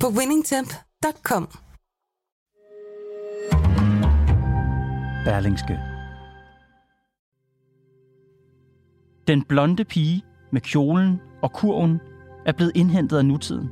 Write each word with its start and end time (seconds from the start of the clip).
på 0.00 0.06
winningtemp.com. 0.08 1.48
Berlingske. 5.24 5.78
Den 9.26 9.44
blonde 9.44 9.84
pige 9.84 10.24
med 10.52 10.60
kjolen 10.60 11.20
og 11.42 11.52
kurven 11.52 12.00
er 12.46 12.52
blevet 12.52 12.72
indhentet 12.74 13.18
af 13.18 13.24
nutiden. 13.24 13.70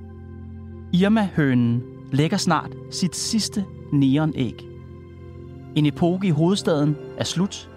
Irma-hønen 0.92 1.82
lægger 2.12 2.36
snart 2.36 2.70
sit 2.90 3.16
sidste 3.16 3.64
neonæg. 3.92 4.54
En 5.76 5.86
epoke 5.86 6.26
i 6.26 6.30
hovedstaden 6.30 6.96
er 7.18 7.24
slut. 7.24 7.70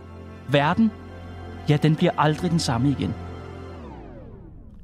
Verden, 0.51 0.91
ja, 1.69 1.77
den 1.77 1.95
bliver 1.95 2.11
aldrig 2.17 2.51
den 2.51 2.59
samme 2.59 2.89
igen. 2.89 3.13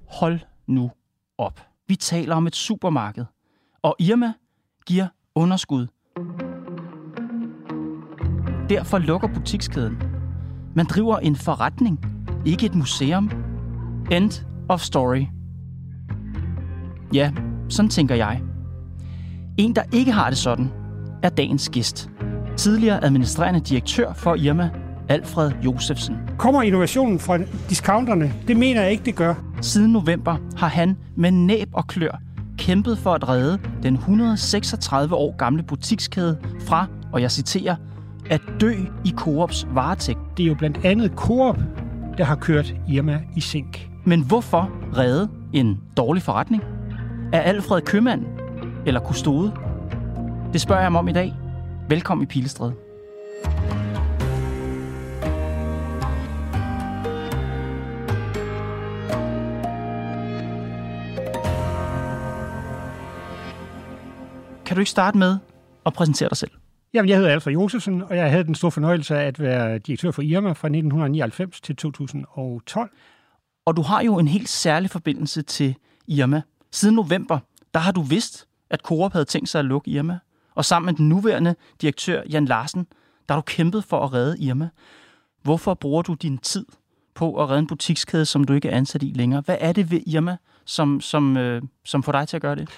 Hold 0.08 0.40
nu 0.68 0.92
op. 1.38 1.68
Vi 1.88 1.96
taler 1.96 2.36
om 2.36 2.48
et 2.48 2.56
supermarked, 2.56 3.26
og 3.84 3.96
Irma 4.00 4.34
giver 4.86 5.08
underskud. 5.36 5.88
Derfor 8.70 8.98
lukker 8.98 9.28
butikskæden. 9.28 10.04
Man 10.76 10.86
driver 10.86 11.18
en 11.18 11.36
forretning, 11.36 12.00
ikke 12.46 12.66
et 12.66 12.76
museum. 12.76 13.32
End 14.12 14.46
of 14.70 14.82
story. 14.82 15.26
Ja, 17.14 17.32
sådan 17.70 17.90
tænker 17.90 18.16
jeg. 18.16 18.42
En, 19.58 19.76
der 19.76 19.84
ikke 19.92 20.12
har 20.12 20.30
det 20.30 20.38
sådan, 20.38 20.72
er 21.24 21.30
dagens 21.30 21.70
gæst. 21.70 22.10
Tidligere 22.58 23.04
administrerende 23.04 23.60
direktør 23.60 24.14
for 24.14 24.36
Irma, 24.36 24.70
Alfred 25.10 25.52
Josefsen. 25.66 26.18
Kommer 26.38 26.62
innovationen 26.62 27.20
fra 27.20 27.38
discounterne? 27.70 28.34
Det 28.48 28.58
mener 28.58 28.82
jeg 28.82 28.92
ikke, 28.92 29.06
det 29.06 29.16
gør. 29.16 29.36
Siden 29.62 29.92
november 29.92 30.38
har 30.58 30.68
han 30.68 30.98
med 31.16 31.32
næb 31.32 31.70
og 31.74 31.88
klør 31.88 32.22
kæmpet 32.58 32.98
for 32.98 33.14
at 33.14 33.30
redde 33.30 33.60
den 33.84 33.94
136 33.94 35.16
år 35.16 35.36
gamle 35.38 35.64
butikskæde 35.64 36.38
fra, 36.68 36.88
og 37.14 37.22
jeg 37.22 37.32
citerer, 37.32 37.76
at 38.30 38.42
dø 38.62 38.74
i 39.06 39.14
Coops 39.16 39.68
varetægt. 39.74 40.20
Det 40.38 40.44
er 40.44 40.48
jo 40.48 40.56
blandt 40.56 40.86
andet 40.86 41.12
Coop, 41.16 41.60
der 42.18 42.24
har 42.24 42.36
kørt 42.36 42.74
Irma 42.90 43.22
i 43.36 43.42
sink. 43.42 43.90
Men 44.06 44.22
hvorfor 44.22 44.72
redde 44.98 45.30
en 45.54 45.80
dårlig 45.98 46.24
forretning? 46.24 46.64
Er 47.34 47.40
Alfred 47.40 47.82
købmand 47.82 48.26
eller 48.86 49.00
kustode? 49.00 49.54
Det 50.54 50.62
spørger 50.62 50.82
jeg 50.82 50.86
ham 50.86 50.96
om 50.96 51.08
i 51.08 51.14
dag. 51.14 51.34
Velkommen 51.90 52.24
i 52.24 52.26
Pilestræd. 52.26 52.83
Kan 64.74 64.78
du 64.78 64.82
ikke 64.82 64.92
starte 64.92 65.18
med 65.18 65.38
at 65.86 65.94
præsentere 65.94 66.30
dig 66.30 66.38
selv? 66.38 66.52
Jamen, 66.94 67.10
jeg 67.10 67.18
hedder 67.18 67.32
Alfred 67.32 67.54
Josefsen, 67.54 68.02
og 68.02 68.18
jeg 68.18 68.32
havde 68.32 68.44
den 68.44 68.56
store 68.56 68.72
fornøjelse 68.72 69.16
af 69.18 69.28
at 69.28 69.40
være 69.40 69.78
direktør 69.78 70.12
for 70.12 70.22
Irma 70.22 70.48
fra 70.48 70.68
1999 70.68 71.62
til 71.62 71.76
2012. 71.76 72.92
Og 73.66 73.78
du 73.78 73.82
har 73.82 74.04
jo 74.04 74.18
en 74.20 74.28
helt 74.28 74.50
særlig 74.50 74.90
forbindelse 74.90 75.42
til 75.42 75.76
Irma. 76.08 76.42
Siden 76.72 76.96
november, 76.96 77.40
der 77.74 77.80
har 77.80 77.92
du 77.92 78.02
vidst, 78.02 78.48
at 78.70 78.80
Coop 78.80 79.14
havde 79.14 79.26
tænkt 79.26 79.50
sig 79.50 79.60
at 79.60 79.66
lukke 79.66 79.92
Irma. 79.92 80.20
Og 80.56 80.66
sammen 80.66 80.86
med 80.86 80.94
den 80.94 81.10
nuværende 81.10 81.56
direktør, 81.82 82.22
Jan 82.30 82.46
Larsen, 82.46 82.88
der 83.30 83.34
har 83.34 83.42
du 83.42 83.46
kæmpet 83.46 83.84
for 83.84 84.00
at 84.00 84.14
redde 84.14 84.40
Irma. 84.40 84.70
Hvorfor 85.42 85.74
bruger 85.74 86.02
du 86.02 86.14
din 86.14 86.38
tid 86.38 86.66
på 87.16 87.44
at 87.44 87.50
redde 87.50 87.60
en 87.60 87.68
butikskæde, 87.68 88.26
som 88.26 88.44
du 88.44 88.54
ikke 88.54 88.70
er 88.70 88.78
ansat 88.78 89.04
i 89.04 89.12
længere? 89.16 89.42
Hvad 89.46 89.58
er 89.60 89.72
det 89.72 89.92
ved 89.92 90.02
Irma, 90.08 90.38
som, 90.66 91.02
som, 91.02 91.38
øh, 91.38 91.62
som 91.86 92.04
får 92.04 92.12
dig 92.12 92.28
til 92.28 92.38
at 92.38 92.42
gøre 92.42 92.56
det? 92.56 92.70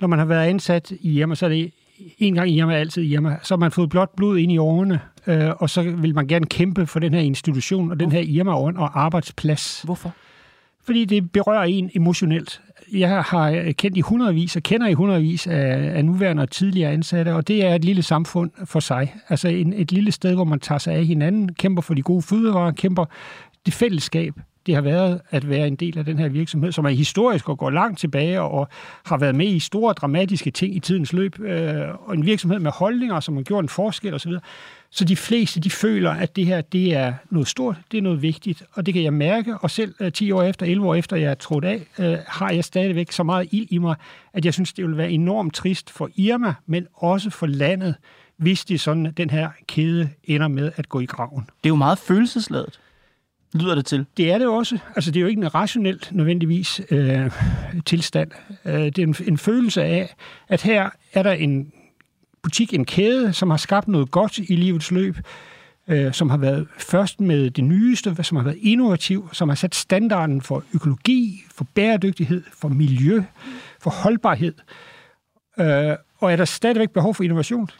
Når 0.00 0.08
man 0.08 0.18
har 0.18 0.26
været 0.26 0.46
ansat 0.46 0.90
i 1.00 1.18
Irma, 1.18 1.34
så 1.34 1.46
er 1.46 1.50
det 1.50 1.72
en 2.18 2.34
gang 2.34 2.50
i 2.50 2.58
Irma, 2.58 2.74
altid 2.74 3.02
i 3.02 3.12
Irma. 3.12 3.36
Så 3.42 3.54
har 3.54 3.58
man 3.58 3.70
fået 3.70 3.90
blot 3.90 4.16
blod 4.16 4.38
ind 4.38 4.52
i 4.52 4.58
årene, 4.58 5.00
øh, 5.26 5.50
og 5.58 5.70
så 5.70 5.82
vil 5.82 6.14
man 6.14 6.26
gerne 6.26 6.46
kæmpe 6.46 6.86
for 6.86 7.00
den 7.00 7.14
her 7.14 7.20
institution 7.20 7.90
og 7.90 8.00
den 8.00 8.12
her 8.12 8.20
Irma 8.20 8.52
og 8.52 9.04
arbejdsplads. 9.04 9.82
Hvorfor? 9.84 10.12
Fordi 10.84 11.04
det 11.04 11.32
berører 11.32 11.64
en 11.64 11.90
emotionelt. 11.94 12.60
Jeg 12.92 13.22
har 13.22 13.72
kendt 13.72 13.96
i 13.96 14.00
hundredvis 14.00 14.56
og 14.56 14.62
kender 14.62 14.86
i 14.86 14.92
hundredvis 14.92 15.46
af, 15.46 15.96
af 15.96 16.04
nuværende 16.04 16.42
og 16.42 16.50
tidligere 16.50 16.92
ansatte, 16.92 17.34
og 17.34 17.48
det 17.48 17.64
er 17.64 17.74
et 17.74 17.84
lille 17.84 18.02
samfund 18.02 18.50
for 18.64 18.80
sig. 18.80 19.14
Altså 19.28 19.48
en, 19.48 19.72
et 19.72 19.92
lille 19.92 20.12
sted, 20.12 20.34
hvor 20.34 20.44
man 20.44 20.60
tager 20.60 20.78
sig 20.78 20.94
af 20.94 21.06
hinanden, 21.06 21.54
kæmper 21.54 21.82
for 21.82 21.94
de 21.94 22.02
gode 22.02 22.22
fødevarer, 22.22 22.72
kæmper 22.72 23.04
det 23.66 23.74
fællesskab, 23.74 24.34
det 24.66 24.74
har 24.74 24.82
været 24.82 25.20
at 25.30 25.48
være 25.48 25.66
en 25.66 25.76
del 25.76 25.98
af 25.98 26.04
den 26.04 26.18
her 26.18 26.28
virksomhed, 26.28 26.72
som 26.72 26.84
er 26.84 26.90
historisk 26.90 27.48
og 27.48 27.58
går 27.58 27.70
langt 27.70 27.98
tilbage 27.98 28.40
og 28.40 28.68
har 29.04 29.16
været 29.16 29.34
med 29.34 29.46
i 29.46 29.58
store 29.58 29.92
dramatiske 29.92 30.50
ting 30.50 30.76
i 30.76 30.78
tidens 30.78 31.12
løb, 31.12 31.40
øh, 31.40 31.84
og 32.06 32.14
en 32.14 32.26
virksomhed 32.26 32.58
med 32.58 32.70
holdninger, 32.70 33.20
som 33.20 33.36
har 33.36 33.42
gjort 33.42 33.64
en 33.64 33.68
forskel 33.68 34.14
osv. 34.14 34.32
Så 34.90 35.04
de 35.04 35.16
fleste, 35.16 35.60
de 35.60 35.70
føler, 35.70 36.10
at 36.10 36.36
det 36.36 36.46
her, 36.46 36.60
det 36.60 36.94
er 36.94 37.12
noget 37.30 37.48
stort, 37.48 37.76
det 37.92 37.98
er 37.98 38.02
noget 38.02 38.22
vigtigt, 38.22 38.62
og 38.72 38.86
det 38.86 38.94
kan 38.94 39.02
jeg 39.02 39.12
mærke, 39.12 39.58
og 39.58 39.70
selv 39.70 39.94
øh, 40.00 40.12
10 40.12 40.30
år 40.32 40.42
efter, 40.42 40.66
11 40.66 40.88
år 40.88 40.94
efter, 40.94 41.16
jeg 41.16 41.30
er 41.30 41.34
trådt 41.34 41.64
af, 41.64 41.86
øh, 41.98 42.18
har 42.26 42.50
jeg 42.50 42.64
stadigvæk 42.64 43.12
så 43.12 43.22
meget 43.22 43.48
ild 43.50 43.66
i 43.70 43.78
mig, 43.78 43.94
at 44.32 44.44
jeg 44.44 44.54
synes, 44.54 44.72
det 44.72 44.84
vil 44.84 44.96
være 44.96 45.10
enormt 45.10 45.54
trist 45.54 45.90
for 45.90 46.10
Irma, 46.16 46.54
men 46.66 46.86
også 46.94 47.30
for 47.30 47.46
landet, 47.46 47.94
hvis 48.36 48.64
det 48.64 48.80
sådan, 48.80 49.12
den 49.16 49.30
her 49.30 49.48
kæde 49.66 50.10
ender 50.24 50.48
med 50.48 50.72
at 50.76 50.88
gå 50.88 51.00
i 51.00 51.06
graven. 51.06 51.40
Det 51.40 51.64
er 51.64 51.68
jo 51.68 51.76
meget 51.76 51.98
følelsesladet 51.98 52.80
lyder 53.54 53.74
det 53.74 53.86
til. 53.86 54.06
Det 54.16 54.32
er 54.32 54.38
det 54.38 54.46
også. 54.46 54.78
Altså, 54.96 55.10
det 55.10 55.16
er 55.16 55.20
jo 55.20 55.26
ikke 55.26 55.42
en 55.42 55.54
rationelt 55.54 56.08
nødvendigvis 56.12 56.80
øh, 56.90 57.30
tilstand. 57.86 58.30
Øh, 58.64 58.72
det 58.72 58.98
er 58.98 59.02
en, 59.02 59.16
en 59.26 59.38
følelse 59.38 59.82
af, 59.82 60.14
at 60.48 60.62
her 60.62 60.90
er 61.12 61.22
der 61.22 61.32
en 61.32 61.72
butik, 62.42 62.74
en 62.74 62.84
kæde, 62.84 63.32
som 63.32 63.50
har 63.50 63.56
skabt 63.56 63.88
noget 63.88 64.10
godt 64.10 64.38
i 64.38 64.56
livets 64.56 64.90
løb, 64.90 65.16
øh, 65.88 66.12
som 66.12 66.30
har 66.30 66.36
været 66.36 66.66
først 66.78 67.20
med 67.20 67.50
det 67.50 67.64
nyeste, 67.64 68.16
som 68.22 68.36
har 68.36 68.44
været 68.44 68.58
innovativ, 68.60 69.28
som 69.32 69.48
har 69.48 69.56
sat 69.56 69.74
standarden 69.74 70.42
for 70.42 70.64
økologi, 70.74 71.44
for 71.54 71.66
bæredygtighed, 71.74 72.42
for 72.52 72.68
miljø, 72.68 73.22
for 73.80 73.90
holdbarhed. 73.90 74.54
Øh, 75.60 75.96
og 76.18 76.32
er 76.32 76.36
der 76.36 76.44
stadigvæk 76.44 76.90
behov 76.90 77.14
for 77.14 77.24
innovation? 77.24 77.70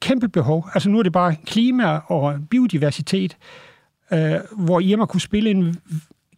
Kæmpe 0.00 0.28
behov. 0.28 0.68
Altså 0.74 0.88
nu 0.88 0.98
er 0.98 1.02
det 1.02 1.12
bare 1.12 1.36
klima 1.46 2.00
og 2.06 2.40
biodiversitet, 2.50 3.36
øh, 4.12 4.40
hvor 4.56 4.80
Irma 4.80 5.06
kunne 5.06 5.20
spille 5.20 5.50
en 5.50 5.76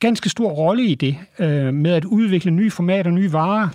ganske 0.01 0.29
stor 0.29 0.51
rolle 0.51 0.85
i 0.85 0.95
det, 0.95 1.17
øh, 1.39 1.75
med 1.75 1.91
at 1.91 2.05
udvikle 2.05 2.51
nye 2.51 2.71
formater, 2.71 3.11
nye 3.11 3.33
varer. 3.33 3.69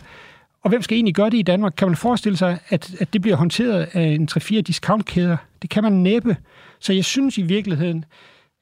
Og 0.62 0.70
hvem 0.70 0.82
skal 0.82 0.96
egentlig 0.96 1.16
gøre 1.16 1.30
det 1.30 1.38
i 1.38 1.42
Danmark? 1.42 1.74
Kan 1.78 1.88
man 1.88 1.98
forestille 1.98 2.38
sig, 2.38 2.60
at, 2.70 2.96
at 3.00 3.14
det 3.14 3.22
bliver 3.22 3.38
håndteret 3.38 3.90
af 3.94 4.02
en 4.02 4.30
3-4 4.32 4.62
discountkæder? 4.62 5.38
Det 5.62 5.70
kan 5.70 5.84
man 5.84 5.94
næppe. 5.94 6.38
Så 6.80 6.94
jeg 6.94 7.06
synes 7.06 7.38
i 7.38 7.42
virkeligheden, 7.42 8.06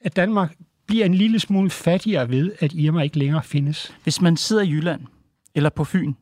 at 0.02 0.16
Danmark 0.16 0.56
bliver 0.88 1.06
en 1.06 1.14
lille 1.14 1.40
smule 1.40 1.70
fattigere 1.70 2.30
ved, 2.30 2.52
at 2.60 2.74
Irma 2.74 3.02
ikke 3.02 3.20
længere 3.20 3.44
findes. 3.44 3.96
Hvis 4.04 4.22
man 4.22 4.38
sidder 4.38 4.62
i 4.62 4.70
Jylland 4.70 5.02
eller 5.56 5.70
på 5.70 5.84
Fyn, 5.84 6.14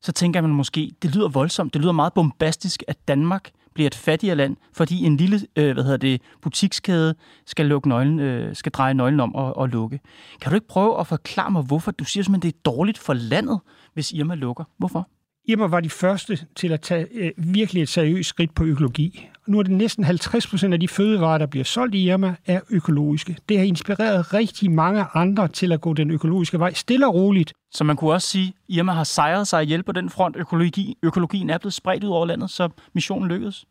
så 0.00 0.12
tænker 0.12 0.40
man 0.40 0.50
måske, 0.50 0.90
det 1.02 1.14
lyder 1.14 1.28
voldsomt, 1.28 1.74
det 1.74 1.82
lyder 1.82 1.92
meget 1.92 2.12
bombastisk, 2.12 2.82
at 2.88 2.96
Danmark 3.08 3.50
bliver 3.76 3.86
et 3.86 3.94
fattigere 3.94 4.36
land, 4.36 4.56
fordi 4.72 5.04
en 5.04 5.16
lille 5.16 5.40
øh, 5.56 5.72
hvad 5.72 5.84
hedder 5.84 5.96
det, 5.96 6.22
butikskæde 6.42 7.14
skal, 7.46 7.66
lukke 7.66 7.88
nøglen, 7.88 8.20
øh, 8.20 8.56
skal 8.56 8.72
dreje 8.72 8.94
nøglen 8.94 9.20
om 9.20 9.34
og, 9.34 9.56
og 9.56 9.68
lukke. 9.68 10.00
Kan 10.40 10.50
du 10.50 10.54
ikke 10.54 10.68
prøve 10.68 11.00
at 11.00 11.06
forklare 11.06 11.50
mig, 11.50 11.62
hvorfor 11.62 11.90
du 11.90 12.04
siger 12.04 12.34
at 12.34 12.42
det 12.42 12.48
er 12.48 12.58
dårligt 12.64 12.98
for 12.98 13.12
landet, 13.14 13.60
hvis 13.94 14.12
Irma 14.12 14.34
lukker? 14.34 14.64
Hvorfor? 14.78 15.08
Irma 15.48 15.66
var 15.66 15.80
de 15.80 15.90
første 15.90 16.38
til 16.56 16.72
at 16.72 16.80
tage 16.80 17.06
øh, 17.14 17.32
virkelig 17.36 17.82
et 17.82 17.88
seriøst 17.88 18.28
skridt 18.28 18.54
på 18.54 18.64
økologi. 18.64 19.28
Nu 19.46 19.58
er 19.58 19.62
det 19.62 19.72
næsten 19.72 20.04
50 20.04 20.46
procent 20.46 20.74
af 20.74 20.80
de 20.80 20.88
fødevarer, 20.88 21.38
der 21.38 21.46
bliver 21.46 21.64
solgt 21.64 21.94
i 21.94 22.08
Irma, 22.08 22.34
er 22.46 22.60
økologiske. 22.70 23.36
Det 23.48 23.58
har 23.58 23.64
inspireret 23.64 24.34
rigtig 24.34 24.70
mange 24.70 25.04
andre 25.14 25.48
til 25.48 25.72
at 25.72 25.80
gå 25.80 25.94
den 25.94 26.10
økologiske 26.10 26.58
vej 26.58 26.72
stille 26.72 27.06
og 27.06 27.14
roligt. 27.14 27.52
Så 27.72 27.84
man 27.84 27.96
kunne 27.96 28.12
også 28.12 28.28
sige, 28.28 28.48
at 28.48 28.54
Irma 28.68 28.92
har 28.92 29.04
sejret 29.04 29.48
sig 29.48 29.62
ihjel 29.62 29.82
på 29.82 29.92
den 29.92 30.10
front. 30.10 30.36
Økologi, 30.36 30.98
økologien 31.02 31.50
er 31.50 31.58
blevet 31.58 31.74
spredt 31.74 32.04
ud 32.04 32.10
over 32.10 32.26
landet, 32.26 32.50
så 32.50 32.68
missionen 32.92 33.28
lykkedes. 33.28 33.64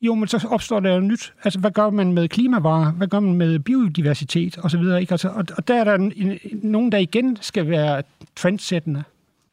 Jo, 0.00 0.14
men 0.14 0.28
så 0.28 0.48
opstår 0.50 0.80
der 0.80 0.94
jo 0.94 1.00
nyt. 1.00 1.32
Altså, 1.44 1.60
hvad 1.60 1.70
gør 1.70 1.90
man 1.90 2.12
med 2.12 2.28
klimavarer? 2.28 2.92
Hvad 2.92 3.06
gør 3.06 3.20
man 3.20 3.34
med 3.34 3.58
biodiversitet 3.58 4.58
osv.? 4.62 4.82
Ikke? 5.00 5.12
Altså, 5.12 5.28
og, 5.28 5.44
og 5.56 5.68
der 5.68 5.74
er 5.74 5.84
der 5.84 5.94
en, 5.94 6.12
en, 6.16 6.38
nogen, 6.62 6.92
der 6.92 6.98
igen 6.98 7.38
skal 7.40 7.68
være 7.68 8.02
trendsættende. 8.36 9.04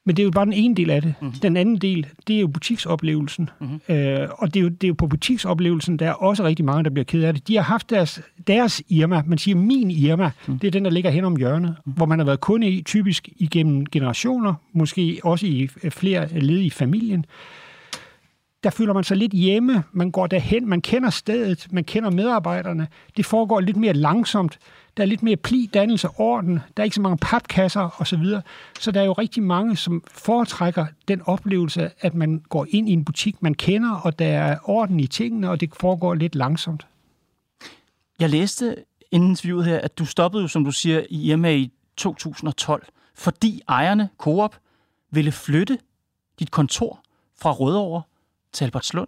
Men 0.10 0.16
det 0.16 0.24
er 0.24 0.26
jo 0.26 0.32
bare 0.32 0.46
den 0.46 0.54
ene 0.54 0.76
del 0.76 0.90
af 0.90 1.02
det. 1.02 1.14
Mm. 1.22 1.32
Den 1.32 1.58
anden 1.58 1.78
del, 1.78 2.08
det 2.28 2.36
er 2.36 2.40
jo 2.40 2.48
butiksoplevelsen. 2.48 3.50
Mm. 3.60 3.96
Øh, 3.96 4.28
og 4.38 4.54
det 4.54 4.60
er, 4.60 4.64
jo, 4.64 4.70
det 4.70 4.84
er 4.84 4.88
jo 4.88 4.94
på 4.94 5.08
butiksoplevelsen, 5.08 6.00
der 6.00 6.08
er 6.08 6.14
også 6.14 6.44
rigtig 6.44 6.66
mange, 6.66 6.84
der 6.84 6.90
bliver 6.90 7.04
ked 7.04 7.24
af 7.24 7.34
det. 7.34 7.48
De 7.48 7.56
har 7.56 7.64
haft 7.64 7.90
deres, 7.90 8.22
deres 8.48 8.84
Irma, 8.90 9.24
man 9.26 9.38
siger 9.38 9.56
min 9.56 9.92
Irma, 9.92 10.32
mm. 10.48 10.60
det 10.60 10.68
er 10.68 10.72
den, 10.72 10.86
der 10.86 10.92
ligger 10.92 11.10
hen 11.10 11.26
om 11.26 11.36
hjørnet, 11.36 11.76
mm. 11.86 11.92
hvor 11.92 12.06
man 12.06 12.20
har 12.20 12.26
været 12.26 12.40
kunde 12.40 12.70
i, 12.70 12.82
typisk 12.82 13.30
igennem 13.38 13.86
generationer, 13.86 14.54
måske 14.74 15.20
også 15.24 15.46
i 15.46 15.70
flere 15.90 16.40
led 16.40 16.60
i 16.60 16.70
familien 16.70 17.26
der 18.64 18.70
føler 18.70 18.94
man 18.94 19.04
sig 19.04 19.18
lidt 19.18 19.32
hjemme. 19.32 19.84
Man 19.92 20.12
går 20.12 20.28
derhen, 20.28 20.70
man 20.70 20.82
kender 20.82 21.10
stedet, 21.10 21.68
man 21.72 21.84
kender 21.84 22.10
medarbejderne. 22.10 22.88
Det 23.18 23.26
foregår 23.26 23.60
lidt 23.60 23.78
mere 23.78 23.94
langsomt. 23.94 24.60
Der 24.98 25.04
er 25.04 25.08
lidt 25.08 25.24
mere 25.24 25.36
pli, 25.36 25.70
dannelse, 25.74 26.10
orden. 26.18 26.54
Der 26.54 26.84
er 26.84 26.84
ikke 26.84 26.96
så 26.96 27.02
mange 27.02 27.18
papkasser 27.22 28.02
osv. 28.02 28.24
Så, 28.24 28.42
så 28.80 28.92
der 28.92 29.02
er 29.02 29.06
jo 29.06 29.14
rigtig 29.14 29.44
mange, 29.44 29.78
som 29.78 30.04
foretrækker 30.12 30.86
den 31.08 31.22
oplevelse, 31.26 31.92
at 32.00 32.14
man 32.14 32.44
går 32.50 32.68
ind 32.70 32.90
i 32.90 32.92
en 32.92 33.06
butik, 33.06 33.42
man 33.42 33.54
kender, 33.54 33.96
og 33.96 34.20
der 34.20 34.28
er 34.28 34.58
orden 34.64 35.00
i 35.00 35.08
tingene, 35.08 35.50
og 35.50 35.60
det 35.60 35.70
foregår 35.80 36.14
lidt 36.14 36.36
langsomt. 36.36 36.88
Jeg 38.20 38.30
læste 38.30 38.76
inden 39.12 39.30
interviewet 39.30 39.66
her, 39.66 39.80
at 39.80 39.98
du 39.98 40.06
stoppede 40.06 40.42
jo, 40.42 40.48
som 40.48 40.66
du 40.66 40.72
siger, 40.72 41.04
i 41.10 41.32
Irma 41.32 41.52
i 41.52 41.72
2012, 41.98 42.88
fordi 43.16 43.62
ejerne, 43.68 44.10
Coop, 44.18 44.56
ville 45.12 45.32
flytte 45.32 45.78
dit 46.40 46.52
kontor 46.52 47.00
fra 47.42 47.52
Rødovre 47.52 48.02
til 48.54 48.66
Albertslund. 48.66 49.08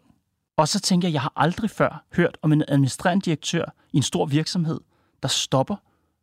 Og 0.57 0.67
så 0.67 0.79
tænker 0.79 1.07
jeg, 1.07 1.13
jeg 1.13 1.21
har 1.21 1.33
aldrig 1.35 1.69
før 1.69 2.03
hørt 2.15 2.37
om 2.41 2.51
en 2.51 2.63
administrerende 2.67 3.25
direktør 3.25 3.65
i 3.93 3.97
en 3.97 4.03
stor 4.03 4.25
virksomhed, 4.25 4.79
der 5.21 5.27
stopper, 5.27 5.75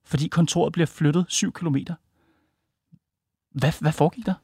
fordi 0.05 0.29
kontoret 0.29 0.73
bliver 0.73 0.87
flyttet 0.87 1.25
7 1.29 1.53
km. 1.53 1.77
Hvad, 3.51 3.73
hvad 3.81 3.93
foregik 3.93 4.27
der? 4.27 4.35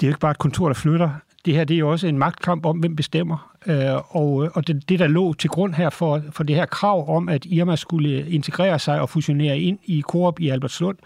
Det 0.00 0.06
er 0.06 0.08
jo 0.08 0.10
ikke 0.10 0.20
bare 0.20 0.30
et 0.30 0.38
kontor, 0.38 0.66
der 0.66 0.74
flytter. 0.74 1.10
Det 1.44 1.54
her 1.54 1.64
det 1.64 1.74
er 1.74 1.78
jo 1.78 1.90
også 1.90 2.06
en 2.06 2.18
magtkamp 2.18 2.66
om, 2.66 2.78
hvem 2.78 2.96
bestemmer. 2.96 3.56
Øh, 3.66 4.16
og 4.16 4.44
øh, 4.44 4.50
og 4.54 4.66
det, 4.66 4.88
det, 4.88 4.98
der 4.98 5.06
lå 5.06 5.32
til 5.32 5.50
grund 5.50 5.74
her 5.74 5.90
for, 5.90 6.22
for 6.30 6.44
det 6.44 6.56
her 6.56 6.66
krav 6.66 7.16
om, 7.16 7.28
at 7.28 7.44
Irma 7.44 7.76
skulle 7.76 8.30
integrere 8.30 8.78
sig 8.78 9.00
og 9.00 9.08
fusionere 9.08 9.58
ind 9.58 9.78
i 9.84 10.02
Coop 10.02 10.40
i 10.40 10.48
Albertslund, 10.48 10.98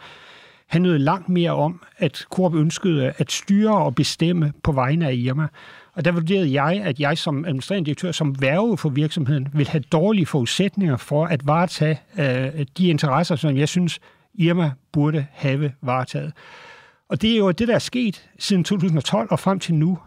handlede 0.67 0.99
langt 0.99 1.29
mere 1.29 1.51
om, 1.51 1.83
at 1.97 2.27
Coop 2.31 2.55
ønskede 2.55 3.13
at 3.19 3.33
styre 3.33 3.77
og 3.77 3.95
bestemme 3.95 4.53
på 4.63 4.73
vegne 4.73 5.09
af 5.09 5.15
Irma. 5.15 5.49
Og 5.95 6.05
der 6.05 6.13
vurderede 6.13 6.63
jeg, 6.63 6.83
at 6.85 7.01
jeg 7.01 7.19
som 7.19 7.45
administrerende 7.45 7.87
direktør, 7.87 8.13
som 8.13 8.41
værve 8.41 8.79
for 8.79 8.89
virksomheden, 8.89 9.49
vil 9.53 9.69
have 9.69 9.83
dårlige 9.93 10.27
forudsætninger 10.27 10.97
for 10.97 11.27
at 11.27 11.47
varetage 11.47 12.01
øh, 12.19 12.67
de 12.79 12.89
interesser, 12.89 13.37
som 13.37 13.57
jeg 13.57 13.69
synes, 13.69 14.01
Irma 14.35 14.73
burde 14.93 15.27
have 15.33 15.73
varetaget. 15.83 16.33
Og 17.09 17.23
det 17.23 17.33
er 17.33 17.37
jo 17.37 17.51
det, 17.51 17.69
der 17.69 17.75
er 17.75 17.79
sket 17.79 18.29
siden 18.39 18.65
2012 18.65 19.29
og 19.31 19.41
frem 19.41 19.59
til 19.59 19.75
nu. 19.75 19.99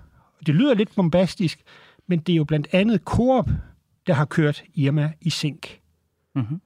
Det 0.46 0.56
lyder 0.56 0.74
lidt 0.74 0.96
bombastisk, 0.96 1.60
men 2.08 2.20
det 2.20 2.34
er 2.34 2.38
jo 2.38 2.44
blandt 2.44 2.68
andet 2.72 3.02
Coop, 3.06 3.50
der 4.08 4.14
har 4.14 4.26
kørt 4.26 4.64
Irma 4.76 5.12
i 5.22 5.30
sink. 5.30 5.80
Mm-hmm. 6.36 6.62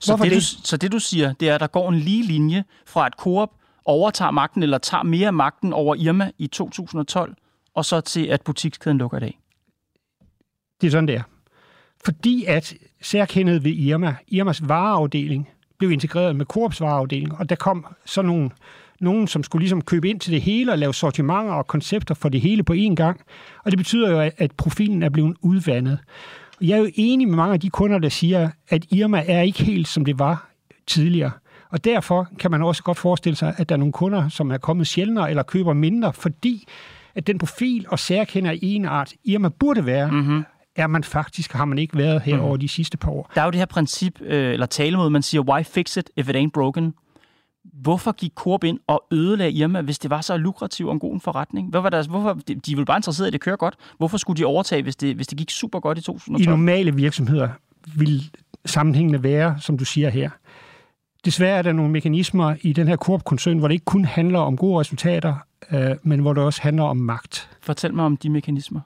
Så, 0.00 0.16
det, 0.16 0.24
det? 0.24 0.32
Du, 0.32 0.40
så 0.40 0.76
det, 0.76 0.92
du 0.92 0.98
siger, 0.98 1.32
det 1.32 1.48
er, 1.48 1.54
at 1.54 1.60
der 1.60 1.66
går 1.66 1.88
en 1.88 1.98
lige 1.98 2.26
linje 2.26 2.64
fra, 2.86 3.06
at 3.06 3.12
Coop 3.12 3.50
overtager 3.84 4.30
magten, 4.30 4.62
eller 4.62 4.78
tager 4.78 5.02
mere 5.02 5.32
magten 5.32 5.72
over 5.72 5.94
Irma 5.94 6.30
i 6.38 6.46
2012, 6.46 7.34
og 7.80 7.84
så 7.84 8.00
til, 8.00 8.26
at 8.26 8.42
butikskæden 8.42 8.98
lukker 8.98 9.16
i 9.16 9.20
dag? 9.20 9.38
Det 10.80 10.86
er 10.86 10.90
sådan, 10.90 11.08
det 11.08 11.14
er. 11.14 11.22
Fordi 12.04 12.44
at 12.44 12.74
særkendet 13.02 13.64
ved 13.64 13.72
Irma, 13.72 14.16
Irmas 14.28 14.68
vareafdeling, 14.68 15.48
blev 15.78 15.90
integreret 15.92 16.36
med 16.36 16.46
Coops 16.46 16.80
vareafdeling, 16.80 17.38
og 17.38 17.48
der 17.48 17.56
kom 17.56 17.86
så 18.06 18.22
nogle, 18.22 18.50
nogen, 19.00 19.26
som 19.26 19.42
skulle 19.42 19.60
ligesom 19.60 19.82
købe 19.82 20.08
ind 20.08 20.20
til 20.20 20.32
det 20.32 20.42
hele 20.42 20.72
og 20.72 20.78
lave 20.78 20.94
sortimenter 20.94 21.52
og 21.52 21.66
koncepter 21.66 22.14
for 22.14 22.28
det 22.28 22.40
hele 22.40 22.62
på 22.62 22.72
én 22.72 22.94
gang. 22.94 23.20
Og 23.64 23.70
det 23.70 23.78
betyder 23.78 24.10
jo, 24.10 24.30
at 24.38 24.52
profilen 24.52 25.02
er 25.02 25.08
blevet 25.08 25.36
udvandet. 25.42 25.98
Og 26.58 26.66
jeg 26.66 26.74
er 26.74 26.80
jo 26.80 26.90
enig 26.94 27.28
med 27.28 27.36
mange 27.36 27.54
af 27.54 27.60
de 27.60 27.70
kunder, 27.70 27.98
der 27.98 28.08
siger, 28.08 28.50
at 28.68 28.86
Irma 28.90 29.24
er 29.26 29.42
ikke 29.42 29.64
helt, 29.64 29.88
som 29.88 30.04
det 30.04 30.18
var 30.18 30.50
tidligere. 30.86 31.30
Og 31.70 31.84
derfor 31.84 32.28
kan 32.38 32.50
man 32.50 32.62
også 32.62 32.82
godt 32.82 32.98
forestille 32.98 33.36
sig, 33.36 33.54
at 33.56 33.68
der 33.68 33.74
er 33.74 33.78
nogle 33.78 33.92
kunder, 33.92 34.28
som 34.28 34.50
er 34.50 34.58
kommet 34.58 34.86
sjældnere 34.86 35.30
eller 35.30 35.42
køber 35.42 35.72
mindre, 35.72 36.12
fordi 36.12 36.66
at 37.14 37.26
den 37.26 37.38
profil 37.38 37.86
og 37.88 37.98
særkender 37.98 38.50
i 38.52 38.74
en 38.74 38.84
art, 38.84 39.12
Irma 39.24 39.48
burde 39.48 39.86
være, 39.86 40.10
mm-hmm 40.10 40.44
er 40.76 40.86
man 40.86 41.04
faktisk, 41.04 41.52
har 41.52 41.64
man 41.64 41.78
ikke 41.78 41.96
været 41.96 42.22
her 42.22 42.36
mm. 42.36 42.42
over 42.42 42.56
de 42.56 42.68
sidste 42.68 42.96
par 42.96 43.10
år. 43.10 43.30
Der 43.34 43.40
er 43.40 43.44
jo 43.44 43.50
det 43.50 43.58
her 43.58 43.66
princip, 43.66 44.20
øh, 44.20 44.52
eller 44.52 44.66
talemåde, 44.66 45.10
man 45.10 45.22
siger, 45.22 45.42
why 45.42 45.62
fix 45.62 45.96
it 45.96 46.10
if 46.16 46.28
it 46.28 46.36
ain't 46.36 46.50
broken? 46.54 46.94
Hvorfor 47.64 48.12
gik 48.12 48.32
Coop 48.34 48.64
ind 48.64 48.78
og 48.86 49.04
ødelagde 49.12 49.52
Irma, 49.52 49.80
hvis 49.80 49.98
det 49.98 50.10
var 50.10 50.20
så 50.20 50.36
lukrativ 50.36 50.86
og 50.86 50.92
en 50.92 50.98
god 50.98 51.20
forretning? 51.20 51.70
Hvorfor, 51.70 51.88
der, 51.88 52.08
hvorfor, 52.08 52.32
de, 52.32 52.54
de 52.54 52.74
ville 52.74 52.84
bare 52.84 52.98
interesseret 52.98 53.26
i, 53.26 53.28
at 53.28 53.32
det 53.32 53.40
kører 53.40 53.56
godt. 53.56 53.74
Hvorfor 53.98 54.16
skulle 54.16 54.38
de 54.38 54.44
overtage, 54.44 54.82
hvis 54.82 54.96
det, 54.96 55.14
hvis 55.14 55.26
det 55.26 55.38
gik 55.38 55.50
super 55.50 55.80
godt 55.80 55.98
i 55.98 56.00
2012? 56.00 56.42
I 56.42 56.46
normale 56.46 56.94
virksomheder 56.94 57.48
vil 57.96 58.22
sammenhængende 58.64 59.22
være, 59.22 59.56
som 59.60 59.78
du 59.78 59.84
siger 59.84 60.10
her. 60.10 60.30
Desværre 61.24 61.58
er 61.58 61.62
der 61.62 61.72
nogle 61.72 61.92
mekanismer 61.92 62.54
i 62.62 62.72
den 62.72 62.88
her 62.88 62.96
Coop-koncern, 62.96 63.58
hvor 63.58 63.68
det 63.68 63.72
ikke 63.72 63.84
kun 63.84 64.04
handler 64.04 64.38
om 64.38 64.56
gode 64.56 64.80
resultater, 64.80 65.34
øh, 65.72 65.96
men 66.02 66.20
hvor 66.20 66.32
det 66.32 66.42
også 66.42 66.62
handler 66.62 66.84
om 66.84 66.96
magt. 66.96 67.50
Fortæl 67.62 67.94
mig 67.94 68.04
om 68.04 68.16
de 68.16 68.30
mekanismer. 68.30 68.80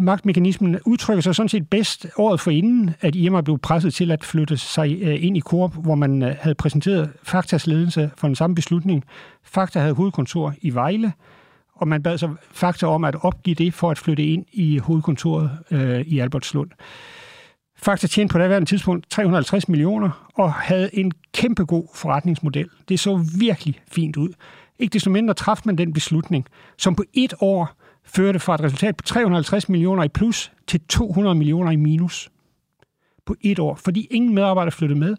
Magtmekanismen 0.00 0.78
udtrykker 0.86 1.22
sig 1.22 1.34
sådan 1.34 1.48
set 1.48 1.70
bedst 1.70 2.06
året 2.16 2.40
for 2.40 2.50
inden, 2.50 2.94
at 3.00 3.16
Irma 3.16 3.40
blev 3.40 3.58
presset 3.58 3.94
til 3.94 4.10
at 4.10 4.24
flytte 4.24 4.56
sig 4.56 4.98
øh, 5.02 5.24
ind 5.24 5.36
i 5.36 5.40
Coop, 5.40 5.74
hvor 5.74 5.94
man 5.94 6.22
øh, 6.22 6.36
havde 6.40 6.54
præsenteret 6.54 7.12
Faktas 7.22 7.66
ledelse 7.66 8.10
for 8.16 8.28
den 8.28 8.34
samme 8.34 8.54
beslutning. 8.54 9.04
Fakta 9.44 9.80
havde 9.80 9.94
hovedkontor 9.94 10.54
i 10.60 10.74
Vejle, 10.74 11.12
og 11.74 11.88
man 11.88 12.02
bad 12.02 12.18
så 12.18 12.34
Fakta 12.52 12.86
om 12.86 13.04
at 13.04 13.16
opgive 13.22 13.54
det 13.54 13.74
for 13.74 13.90
at 13.90 13.98
flytte 13.98 14.26
ind 14.26 14.44
i 14.52 14.78
hovedkontoret 14.78 15.50
øh, 15.70 16.00
i 16.00 16.18
Albertslund. 16.18 16.70
Fakta 17.76 18.06
tjente 18.06 18.32
på 18.32 18.38
det 18.38 18.68
tidspunkt 18.68 19.10
350 19.10 19.68
millioner 19.68 20.30
og 20.34 20.52
havde 20.52 20.90
en 20.92 21.12
kæmpe 21.34 21.64
god 21.64 21.88
forretningsmodel. 21.94 22.68
Det 22.88 23.00
så 23.00 23.26
virkelig 23.38 23.80
fint 23.92 24.16
ud. 24.16 24.28
Ikke 24.78 24.92
desto 24.92 25.10
mindre 25.10 25.34
træffede 25.34 25.68
man 25.68 25.78
den 25.78 25.92
beslutning, 25.92 26.46
som 26.78 26.94
på 26.94 27.04
et 27.14 27.34
år 27.40 27.72
førte 28.04 28.38
fra 28.38 28.54
et 28.54 28.60
resultat 28.60 28.96
på 28.96 29.02
350 29.02 29.68
millioner 29.68 30.04
i 30.04 30.08
plus 30.08 30.52
til 30.66 30.80
200 30.80 31.34
millioner 31.34 31.70
i 31.70 31.76
minus 31.76 32.30
på 33.26 33.34
et 33.40 33.58
år, 33.58 33.74
fordi 33.74 34.06
ingen 34.10 34.34
medarbejdere 34.34 34.72
flyttede 34.72 35.00
med, 35.00 35.16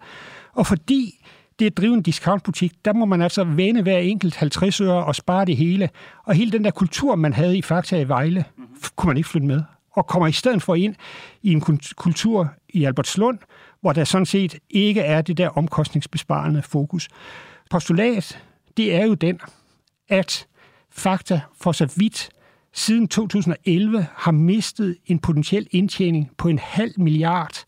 og 0.54 0.68
fordi 0.68 1.26
det 1.60 1.66
er 1.66 1.70
at 1.70 1.78
drive 1.78 1.94
en 1.94 2.02
discountbutik, 2.02 2.86
der 2.86 2.94
må 2.94 3.06
man 3.06 3.22
altså 3.22 3.44
vende 3.44 3.82
hver 3.82 3.98
enkelt 3.98 4.36
50 4.36 4.82
øre 4.82 5.06
og 5.06 5.16
spare 5.16 5.46
det 5.46 5.58
hele. 5.58 5.90
Og 6.26 6.36
hele 6.36 6.52
den 6.52 6.64
der 6.64 6.72
kultur, 6.72 7.16
man 7.16 7.34
havde 7.34 7.58
i 7.58 7.62
Fakta 7.62 8.00
i 8.00 8.08
Vejle, 8.08 8.46
kunne 8.96 9.08
man 9.08 9.18
ikke 9.18 9.30
flytte 9.30 9.48
med. 9.48 9.64
Og 9.92 10.08
kommer 10.08 10.28
i 10.28 10.32
stedet 10.32 10.62
for 10.62 10.76
ind 10.76 10.96
i 11.44 11.52
en 11.52 11.62
kultur 11.96 12.54
i 12.70 12.84
Albertslund, 12.84 13.40
hvor 13.82 13.94
der 13.94 14.04
sådan 14.04 14.26
set 14.26 14.56
ikke 14.70 15.02
er 15.02 15.22
det 15.22 15.38
der 15.38 15.50
omkostningsbesparende 15.50 16.62
fokus. 16.62 17.08
Postulat, 17.70 18.44
det 18.80 18.96
er 18.96 19.06
jo 19.06 19.14
den, 19.14 19.40
at 20.08 20.48
Fakta 20.90 21.42
for 21.62 21.72
så 21.72 21.94
vidt 21.98 22.30
siden 22.74 23.08
2011 23.08 24.08
har 24.14 24.32
mistet 24.32 24.98
en 25.06 25.20
potentiel 25.20 25.68
indtjening 25.72 26.32
på 26.38 26.48
en 26.48 26.60
halv 26.60 26.92
milliard 26.98 27.66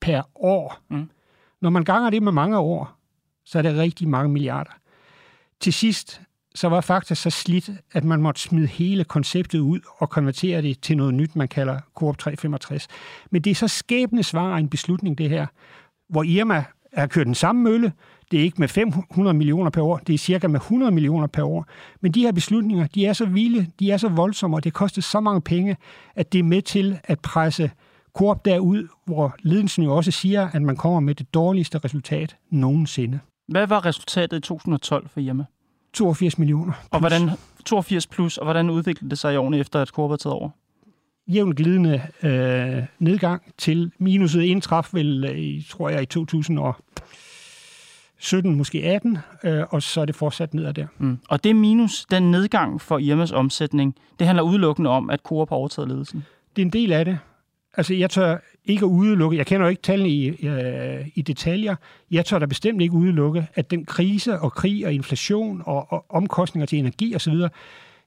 per 0.00 0.22
år. 0.34 0.78
Mm. 0.90 1.10
Når 1.60 1.70
man 1.70 1.84
ganger 1.84 2.10
det 2.10 2.22
med 2.22 2.32
mange 2.32 2.58
år, 2.58 2.98
så 3.44 3.58
er 3.58 3.62
det 3.62 3.76
rigtig 3.76 4.08
mange 4.08 4.28
milliarder. 4.28 4.70
Til 5.60 5.72
sidst, 5.72 6.20
så 6.54 6.68
var 6.68 6.80
Fakta 6.80 7.14
så 7.14 7.30
slidt, 7.30 7.70
at 7.92 8.04
man 8.04 8.22
måtte 8.22 8.40
smide 8.40 8.66
hele 8.66 9.04
konceptet 9.04 9.58
ud 9.58 9.80
og 9.98 10.10
konvertere 10.10 10.62
det 10.62 10.80
til 10.80 10.96
noget 10.96 11.14
nyt, 11.14 11.36
man 11.36 11.48
kalder 11.48 11.80
Coop 11.94 12.18
365. 12.18 12.88
Men 13.30 13.42
det 13.42 13.50
er 13.50 13.54
så 13.54 13.68
skæbne 13.68 14.22
svar 14.22 14.56
en 14.56 14.68
beslutning, 14.68 15.18
det 15.18 15.30
her, 15.30 15.46
hvor 16.08 16.22
Irma 16.22 16.64
har 16.94 17.06
kørt 17.06 17.26
den 17.26 17.34
samme 17.34 17.62
mølle, 17.62 17.92
det 18.30 18.40
er 18.40 18.44
ikke 18.44 18.60
med 18.60 18.68
500 18.68 19.36
millioner 19.36 19.70
per 19.70 19.82
år, 19.82 19.96
det 19.98 20.14
er 20.14 20.18
cirka 20.18 20.48
med 20.48 20.60
100 20.60 20.92
millioner 20.92 21.26
per 21.26 21.42
år. 21.42 21.66
Men 22.00 22.12
de 22.12 22.22
her 22.22 22.32
beslutninger, 22.32 22.86
de 22.86 23.06
er 23.06 23.12
så 23.12 23.24
vilde, 23.24 23.66
de 23.80 23.90
er 23.90 23.96
så 23.96 24.08
voldsomme, 24.08 24.56
og 24.56 24.64
det 24.64 24.72
koster 24.72 25.02
så 25.02 25.20
mange 25.20 25.40
penge, 25.40 25.76
at 26.14 26.32
det 26.32 26.38
er 26.38 26.42
med 26.42 26.62
til 26.62 26.98
at 27.04 27.20
presse 27.20 27.70
Coop 28.14 28.44
derud, 28.44 28.88
hvor 29.04 29.34
ledelsen 29.42 29.84
jo 29.84 29.96
også 29.96 30.10
siger, 30.10 30.48
at 30.52 30.62
man 30.62 30.76
kommer 30.76 31.00
med 31.00 31.14
det 31.14 31.34
dårligste 31.34 31.78
resultat 31.78 32.36
nogensinde. 32.50 33.20
Hvad 33.48 33.66
var 33.66 33.86
resultatet 33.86 34.36
i 34.36 34.40
2012 34.40 35.08
for 35.08 35.20
Irma? 35.20 35.44
82 35.92 36.38
millioner. 36.38 36.72
Plus. 36.72 36.88
Og 36.90 37.00
hvordan, 37.00 37.30
82 37.64 38.06
plus, 38.06 38.38
og 38.38 38.44
hvordan 38.44 38.70
udviklede 38.70 39.10
det 39.10 39.18
sig 39.18 39.34
i 39.34 39.36
årene 39.36 39.58
efter, 39.58 39.82
at 39.82 39.88
Coop 39.88 40.10
havde 40.10 40.22
taget 40.22 40.34
over? 40.34 40.50
jævnt 41.28 41.56
glidende 41.56 42.02
øh, 42.22 42.82
nedgang 42.98 43.42
til 43.58 43.92
minuset 43.98 44.42
indtraf 44.42 44.88
vel, 44.92 45.24
øh, 45.24 45.64
tror 45.68 45.88
jeg, 45.88 46.02
i 46.02 46.06
2000 46.06 46.58
og 46.58 46.76
17, 48.18 48.54
måske 48.54 48.84
18, 48.84 49.18
øh, 49.44 49.64
og 49.70 49.82
så 49.82 50.00
er 50.00 50.04
det 50.04 50.14
fortsat 50.14 50.54
nedad 50.54 50.74
der. 50.74 50.86
Mm. 50.98 51.18
Og 51.28 51.44
det 51.44 51.56
minus, 51.56 52.06
den 52.10 52.30
nedgang 52.30 52.80
for 52.80 52.98
Irmas 52.98 53.32
omsætning, 53.32 53.94
det 54.18 54.26
handler 54.26 54.42
udelukkende 54.42 54.90
om, 54.90 55.10
at 55.10 55.20
Coop 55.20 55.48
har 55.48 55.56
overtaget 55.56 55.88
ledelsen? 55.88 56.24
Det 56.56 56.62
er 56.62 56.66
en 56.66 56.72
del 56.72 56.92
af 56.92 57.04
det. 57.04 57.18
Altså, 57.76 57.94
jeg 57.94 58.10
tør 58.10 58.36
ikke 58.64 58.84
at 58.84 58.90
udelukke, 58.90 59.36
jeg 59.36 59.46
kender 59.46 59.66
jo 59.66 59.70
ikke 59.70 59.82
tallene 59.82 60.10
i, 60.10 60.46
øh, 60.46 61.08
i 61.14 61.22
detaljer, 61.22 61.76
jeg 62.10 62.24
tør 62.24 62.38
da 62.38 62.46
bestemt 62.46 62.82
ikke 62.82 62.94
udelukke, 62.94 63.46
at 63.54 63.70
den 63.70 63.84
krise 63.84 64.38
og 64.38 64.52
krig 64.52 64.86
og 64.86 64.92
inflation 64.92 65.62
og, 65.66 65.92
og 65.92 66.04
omkostninger 66.08 66.66
til 66.66 66.78
energi 66.78 67.14
osv., 67.14 67.34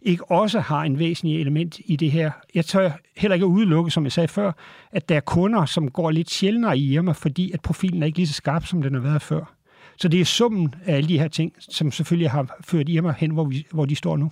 ikke 0.02 0.32
også 0.32 0.60
har 0.60 0.84
en 0.84 1.00
væsentlig 1.00 1.42
element 1.42 1.80
i 1.86 1.96
det 1.96 2.12
her. 2.12 2.32
Jeg 2.56 2.66
tør 2.66 2.92
heller 3.18 3.34
ikke 3.34 3.46
udelukke, 3.46 3.92
som 3.92 4.04
jeg 4.04 4.12
sagde 4.12 4.28
før, 4.28 4.52
at 4.92 5.10
der 5.10 5.16
er 5.16 5.20
kunder, 5.20 5.66
som 5.66 5.92
går 5.92 6.12
lidt 6.12 6.30
sjældnere 6.30 6.78
i 6.78 6.94
Irma, 6.94 7.12
fordi 7.12 7.52
at 7.52 7.62
profilen 7.62 8.04
er 8.04 8.08
ikke 8.08 8.18
lige 8.18 8.28
så 8.28 8.34
skarp, 8.34 8.66
som 8.66 8.82
den 8.82 8.94
har 8.94 9.02
været 9.02 9.22
før. 9.22 9.54
Så 10.02 10.08
det 10.08 10.22
er 10.22 10.26
summen 10.26 10.76
af 10.86 10.96
alle 10.96 11.10
de 11.10 11.20
her 11.20 11.28
ting, 11.28 11.54
som 11.60 11.92
selvfølgelig 11.92 12.32
har 12.32 12.58
ført 12.62 12.90
Irma 12.90 13.14
hen, 13.18 13.32
hvor, 13.32 13.44
vi, 13.44 13.66
hvor 13.72 13.86
de 13.86 13.96
står 13.96 14.18
nu. 14.18 14.32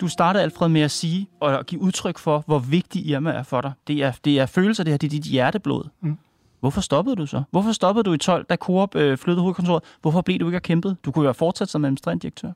Du 0.00 0.08
startede, 0.08 0.42
Alfred, 0.42 0.68
med 0.68 0.80
at 0.80 0.90
sige 0.90 1.28
og 1.40 1.66
give 1.66 1.80
udtryk 1.80 2.18
for, 2.18 2.44
hvor 2.46 2.58
vigtig 2.58 3.06
Irma 3.06 3.30
er 3.30 3.42
for 3.42 3.60
dig. 3.60 3.72
Det 3.86 4.02
er, 4.02 4.12
det 4.24 4.38
er 4.38 4.46
følelser, 4.46 4.84
det 4.84 4.92
her, 4.92 4.98
det 4.98 5.06
er 5.06 5.10
dit 5.10 5.24
hjerteblod. 5.24 5.84
Mm. 6.00 6.18
Hvorfor 6.60 6.80
stoppede 6.80 7.16
du 7.16 7.26
så? 7.26 7.42
Hvorfor 7.50 7.72
stoppede 7.72 8.04
du 8.04 8.12
i 8.12 8.18
12, 8.18 8.44
da 8.44 8.56
Coop 8.56 8.94
øh, 8.94 9.18
flyttede 9.18 9.42
hovedkontoret? 9.42 9.82
Hvorfor 10.02 10.20
blev 10.20 10.38
du 10.38 10.46
ikke 10.46 10.60
kæmpet? 10.60 10.96
Du 11.04 11.10
kunne 11.10 11.22
jo 11.22 11.28
have 11.28 11.34
fortsat 11.34 11.68
som 11.68 11.84
administrerende 11.84 12.22
direktør. 12.22 12.52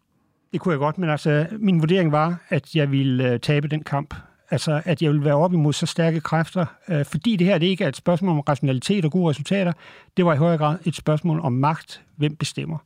Det 0.53 0.61
kunne 0.61 0.73
jeg 0.73 0.79
godt, 0.79 0.99
men 0.99 1.11
altså, 1.11 1.47
min 1.59 1.81
vurdering 1.81 2.13
var, 2.13 2.41
at 2.49 2.75
jeg 2.75 2.91
ville 2.91 3.33
øh, 3.33 3.41
tabe 3.41 3.69
den 3.69 3.83
kamp. 3.83 4.15
Altså, 4.51 4.83
at 4.85 5.03
jeg 5.03 5.11
ville 5.11 5.25
være 5.25 5.35
op 5.35 5.53
imod 5.53 5.73
så 5.73 5.87
stærke 5.87 6.21
kræfter. 6.21 6.67
Øh, 6.89 7.05
fordi 7.05 7.37
det 7.37 7.47
her 7.47 7.59
det 7.59 7.67
ikke 7.67 7.85
er 7.85 7.89
et 7.89 7.97
spørgsmål 7.97 8.31
om 8.31 8.41
rationalitet 8.41 9.05
og 9.05 9.11
gode 9.11 9.31
resultater. 9.31 9.73
Det 10.17 10.25
var 10.25 10.35
i 10.35 10.37
højere 10.37 10.59
grad 10.59 10.79
et 10.85 10.97
spørgsmål 10.97 11.41
om 11.41 11.53
magt. 11.53 12.03
Hvem 12.17 12.37
bestemmer? 12.37 12.79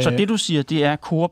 Så 0.00 0.10
det, 0.10 0.28
du 0.28 0.36
siger, 0.36 0.62
det 0.62 0.84
er, 0.84 0.96
Coop, 0.96 1.30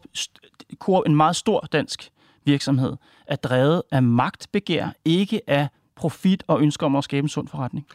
Coop 0.78 1.02
en 1.06 1.16
meget 1.16 1.36
stor 1.36 1.68
dansk 1.72 2.10
virksomhed, 2.44 2.96
er 3.26 3.36
drevet 3.36 3.82
af 3.90 4.02
magtbegær, 4.02 4.88
ikke 5.04 5.40
af 5.46 5.68
profit 5.96 6.44
og 6.46 6.62
ønsker 6.62 6.86
om 6.86 6.96
at 6.96 7.04
skabe 7.04 7.24
en 7.24 7.28
sund 7.28 7.48
forretning? 7.48 7.86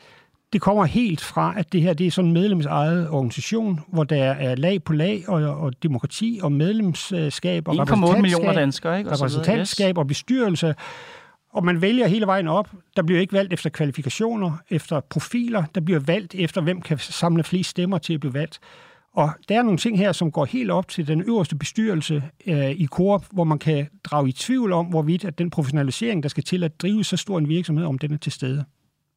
Det 0.53 0.62
kommer 0.62 0.86
helt 0.86 1.22
fra, 1.22 1.53
at 1.58 1.74
det 1.74 1.82
her 1.82 1.94
det 1.94 2.08
er 2.08 2.12
sådan 2.12 2.27
en 2.27 2.34
medlemsejet 2.34 3.10
organisation, 3.10 3.79
hvor 3.88 4.03
der 4.03 4.24
er 4.24 4.56
lag 4.56 4.84
på 4.84 4.94
lag 4.94 5.24
og, 5.27 5.44
og 5.44 5.84
demokrati 5.84 6.39
og 6.44 6.51
medlemskab 6.51 7.67
og 7.67 7.75
1,8 7.75 8.22
millioner 8.22 8.53
danskere, 8.53 8.98
ikke? 8.98 9.10
Og 9.10 9.22
repræsentantskab 9.22 9.94
yes. 9.94 9.98
og 9.98 10.08
bestyrelse. 10.08 10.75
Og 11.57 11.65
man 11.65 11.81
vælger 11.81 12.07
hele 12.07 12.25
vejen 12.25 12.47
op. 12.47 12.69
Der 12.95 13.01
bliver 13.01 13.21
ikke 13.21 13.33
valgt 13.33 13.53
efter 13.53 13.69
kvalifikationer, 13.69 14.57
efter 14.69 14.99
profiler. 14.99 15.63
Der 15.75 15.81
bliver 15.81 15.99
valgt 15.99 16.35
efter, 16.35 16.61
hvem 16.61 16.81
kan 16.81 16.97
samle 16.99 17.43
flest 17.43 17.69
stemmer 17.69 17.97
til 17.97 18.13
at 18.13 18.19
blive 18.19 18.33
valgt. 18.33 18.59
Og 19.13 19.29
der 19.49 19.57
er 19.57 19.63
nogle 19.63 19.77
ting 19.77 19.97
her, 19.97 20.11
som 20.11 20.31
går 20.31 20.45
helt 20.45 20.71
op 20.71 20.87
til 20.87 21.07
den 21.07 21.21
øverste 21.21 21.55
bestyrelse 21.55 22.23
øh, 22.47 22.71
i 22.71 22.87
Coop, 22.87 23.25
hvor 23.31 23.43
man 23.43 23.59
kan 23.59 23.87
drage 24.03 24.29
i 24.29 24.31
tvivl 24.31 24.73
om, 24.73 24.85
hvorvidt 24.85 25.25
at 25.25 25.37
den 25.37 25.49
professionalisering, 25.49 26.23
der 26.23 26.29
skal 26.29 26.43
til 26.43 26.63
at 26.63 26.81
drive 26.81 27.03
så 27.03 27.17
stor 27.17 27.37
en 27.37 27.49
virksomhed, 27.49 27.85
om 27.85 27.99
den 27.99 28.13
er 28.13 28.17
til 28.17 28.31
stede. 28.31 28.65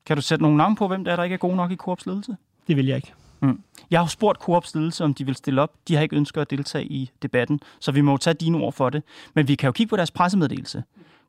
Kan 0.06 0.16
du 0.16 0.22
sætte 0.22 0.42
nogle 0.42 0.56
navn 0.56 0.76
på, 0.76 0.88
hvem 0.88 1.04
der 1.04 1.12
er, 1.12 1.16
der 1.16 1.22
ikke 1.24 1.34
er 1.34 1.38
god 1.38 1.56
nok 1.56 1.70
i 1.72 1.76
Coops 1.76 2.06
ledelse? 2.06 2.36
Det 2.68 2.76
vil 2.76 2.86
jeg 2.86 2.96
ikke. 2.96 3.12
Mm. 3.40 3.60
Jeg 3.90 4.00
har 4.00 4.06
spurgt 4.06 4.38
Coops 4.38 4.74
ledelse, 4.74 5.04
om 5.04 5.14
de 5.14 5.24
vil 5.24 5.34
stille 5.34 5.62
op. 5.62 5.72
De 5.88 5.94
har 5.94 6.02
ikke 6.02 6.16
ønsket 6.16 6.40
at 6.40 6.50
deltage 6.50 6.84
i 6.84 7.10
debatten, 7.22 7.60
så 7.80 7.92
vi 7.92 8.00
må 8.00 8.10
jo 8.10 8.16
tage 8.16 8.34
dine 8.34 8.58
ord 8.58 8.72
for 8.72 8.90
det. 8.90 9.02
Men 9.34 9.48
vi 9.48 9.54
kan 9.54 9.68
jo 9.68 9.72
kigge 9.72 9.90
på 9.90 9.96
deres 9.96 10.10
pressemeddelelse. 10.10 10.82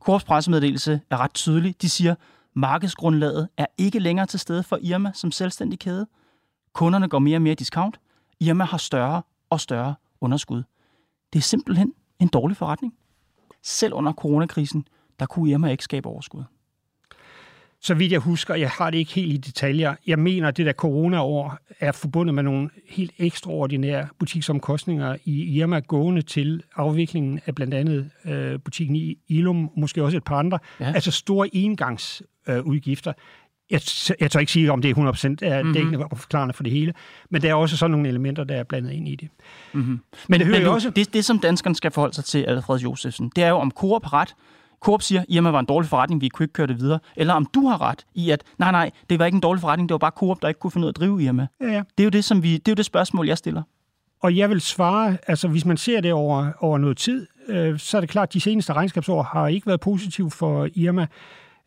Coops 0.06 0.24
pressemeddelelse 0.24 1.02
er 1.10 1.18
ret 1.18 1.34
tydelig. 1.34 1.82
De 1.82 1.90
siger, 1.90 2.16
markedsgrundlaget 2.54 3.50
er 3.58 3.66
ikke 3.78 4.00
længere 4.00 4.26
til 4.26 4.40
stede 4.40 4.64
for 4.64 4.80
Irma 4.82 5.12
som 5.14 5.32
selvstændig 5.32 5.80
kæde. 5.80 6.08
Kunderne 6.74 7.10
går 7.10 7.20
mere 7.20 7.38
og 7.38 7.42
mere 7.42 7.56
discount. 7.56 8.00
Irma 8.40 8.64
har 8.64 8.78
større 8.78 9.22
og 9.50 9.60
større 9.60 9.96
underskud. 10.22 10.64
Det 11.34 11.40
er 11.40 11.44
simpelthen 11.44 11.94
en 12.20 12.28
dårlig 12.28 12.58
forretning. 12.58 12.94
Selv 13.64 13.94
under 13.94 14.14
coronakrisen, 14.14 14.88
der 15.20 15.26
kunne 15.26 15.50
Irma 15.50 15.72
ikke 15.72 15.84
skabe 15.84 16.10
overskud. 16.10 16.44
Så 17.84 17.94
vidt 17.94 18.12
jeg 18.12 18.20
husker, 18.20 18.56
jeg 18.56 18.70
har 18.70 18.90
det 18.90 18.98
ikke 18.98 19.14
helt 19.14 19.34
i 19.34 19.38
detaljer, 19.38 19.96
jeg 20.08 20.20
mener, 20.20 20.48
at 20.48 20.58
det 20.58 20.66
der 20.66 20.74
corona-år 20.74 21.58
er 21.80 21.92
forbundet 21.92 22.36
med 22.36 22.44
nogle 22.44 22.70
helt 22.90 23.12
ekstraordinære 23.18 24.08
butiksomkostninger 24.20 25.16
i 25.26 25.58
Irma 25.58 25.80
gående 25.80 26.22
til 26.22 26.64
afviklingen 26.76 27.40
af 27.46 27.56
blandt 27.56 27.74
andet 27.74 28.10
øh, 28.26 28.60
butikken 28.60 28.96
i 28.96 29.18
Ilum, 29.28 29.70
måske 29.78 30.04
også 30.04 30.18
et 30.18 30.24
par 30.24 30.36
andre. 30.36 30.60
Ja. 30.80 30.92
Altså 30.96 31.12
store 31.12 31.56
engangsudgifter. 31.56 33.12
Øh, 33.12 33.42
jeg, 33.72 33.82
jeg 34.20 34.32
tør 34.32 34.40
ikke 34.40 34.52
sige, 34.52 34.72
om 34.72 34.82
det 34.82 34.90
er 34.92 34.96
100% 34.96 35.36
er 35.42 35.62
mm-hmm. 35.62 35.74
dækkende 35.74 36.06
og 36.06 36.18
forklarende 36.18 36.54
for 36.54 36.64
det 36.64 36.72
hele, 36.72 36.94
men 37.30 37.42
der 37.42 37.50
er 37.50 37.54
også 37.54 37.78
sådan 37.78 37.92
nogle 37.92 38.10
elementer, 38.10 38.44
der 38.44 38.56
er 38.56 38.64
blandet 38.64 38.92
ind 38.92 39.08
i 39.08 39.16
det. 39.16 39.30
Mm-hmm. 39.74 39.90
Men, 39.90 40.02
men, 40.30 40.40
det, 40.40 40.48
men 40.48 40.62
du, 40.62 40.70
også... 40.70 40.90
det, 40.90 41.14
det, 41.14 41.26
som 41.26 41.40
danskerne 41.40 41.76
skal 41.76 41.92
forholde 41.92 42.16
sig 42.16 42.26
til, 42.26 42.44
Alfred 42.44 42.80
Josefsen, 42.80 43.32
det 43.36 43.44
er 43.44 43.50
jo, 43.50 43.56
om 43.56 43.72
Coop 43.72 44.04
har 44.04 44.14
ret, 44.14 44.36
Coop 44.82 45.02
siger, 45.02 45.24
Irma 45.30 45.50
var 45.50 45.60
en 45.60 45.66
dårlig 45.66 45.90
forretning, 45.90 46.22
vi 46.22 46.30
kunne 46.30 46.44
ikke 46.44 46.54
køre 46.54 46.68
det 46.68 46.80
videre. 46.80 47.00
Eller 47.16 47.34
om 47.34 47.46
du 47.46 47.68
har 47.68 47.82
ret 47.82 48.06
i, 48.16 48.30
at 48.30 48.44
nej, 48.58 48.72
nej, 48.72 48.92
det 49.10 49.20
var 49.20 49.26
ikke 49.26 49.36
en 49.36 49.42
dårlig 49.42 49.62
forretning, 49.62 49.90
det 49.90 49.94
var 49.94 49.98
bare 49.98 50.12
Coop, 50.16 50.42
der 50.42 50.48
ikke 50.48 50.60
kunne 50.60 50.72
finde 50.72 50.86
ud 50.86 50.88
af 50.88 50.92
at 50.92 50.96
drive 50.96 51.24
Irma. 51.24 51.48
Ja, 51.62 51.68
ja. 51.68 51.84
Det 51.98 52.04
er 52.04 52.04
jo 52.04 52.10
det, 52.10 52.24
som 52.24 52.44
vi, 52.44 52.54
det 52.54 52.68
er 52.68 52.72
jo 52.72 52.76
det 52.76 52.86
spørgsmål, 52.86 53.28
jeg 53.28 53.38
stiller. 53.38 53.64
Og 54.22 54.38
jeg 54.38 54.50
vil 54.50 54.62
svare, 54.62 55.18
altså 55.28 55.48
hvis 55.48 55.66
man 55.66 55.78
ser 55.78 56.02
det 56.02 56.14
over, 56.14 56.52
over 56.60 56.78
noget 56.78 56.98
tid, 56.98 57.28
øh, 57.48 57.80
så 57.80 57.98
er 57.98 58.02
det 58.02 58.10
klart, 58.10 58.30
at 58.30 58.34
de 58.34 58.42
seneste 58.42 58.74
regnskabsår 58.74 59.24
har 59.24 59.48
ikke 59.48 59.68
været 59.68 59.80
positive 59.80 60.32
for 60.32 60.68
Irma. 60.76 61.08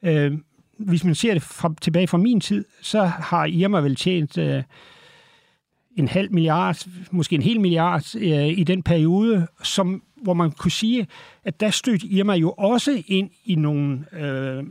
Øh, 0.02 0.38
hvis 0.78 1.04
man 1.04 1.14
ser 1.14 1.32
det 1.32 1.42
fra, 1.42 1.74
tilbage 1.80 2.06
fra 2.06 2.18
min 2.18 2.40
tid, 2.40 2.64
så 2.82 3.04
har 3.04 3.44
Irma 3.44 3.80
vel 3.80 3.96
tjent 3.96 4.38
øh, 4.38 4.62
en 5.96 6.08
halv 6.08 6.32
milliard, 6.32 6.86
måske 7.10 7.34
en 7.34 7.42
hel 7.42 7.60
milliard 7.60 8.16
øh, 8.16 8.48
i 8.58 8.64
den 8.64 8.82
periode, 8.82 9.46
som, 9.62 10.02
hvor 10.24 10.34
man 10.34 10.50
kunne 10.50 10.70
sige, 10.70 11.06
at 11.44 11.60
der 11.60 11.70
stødte 11.70 12.06
Irma 12.06 12.32
jo 12.32 12.50
også 12.50 13.02
ind 13.06 13.30
i 13.44 13.54
nogle, 13.54 14.04
øh, 14.12 14.64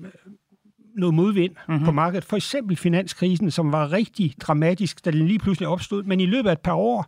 noget 0.95 1.13
modvind 1.13 1.55
mm-hmm. 1.67 1.85
på 1.85 1.91
markedet. 1.91 2.23
For 2.23 2.35
eksempel 2.35 2.75
finanskrisen, 2.75 3.51
som 3.51 3.71
var 3.71 3.91
rigtig 3.91 4.33
dramatisk, 4.41 5.05
da 5.05 5.11
den 5.11 5.27
lige 5.27 5.39
pludselig 5.39 5.67
opstod. 5.67 6.03
Men 6.03 6.19
i 6.19 6.25
løbet 6.25 6.49
af 6.49 6.53
et 6.53 6.59
par 6.59 6.73
år 6.73 7.05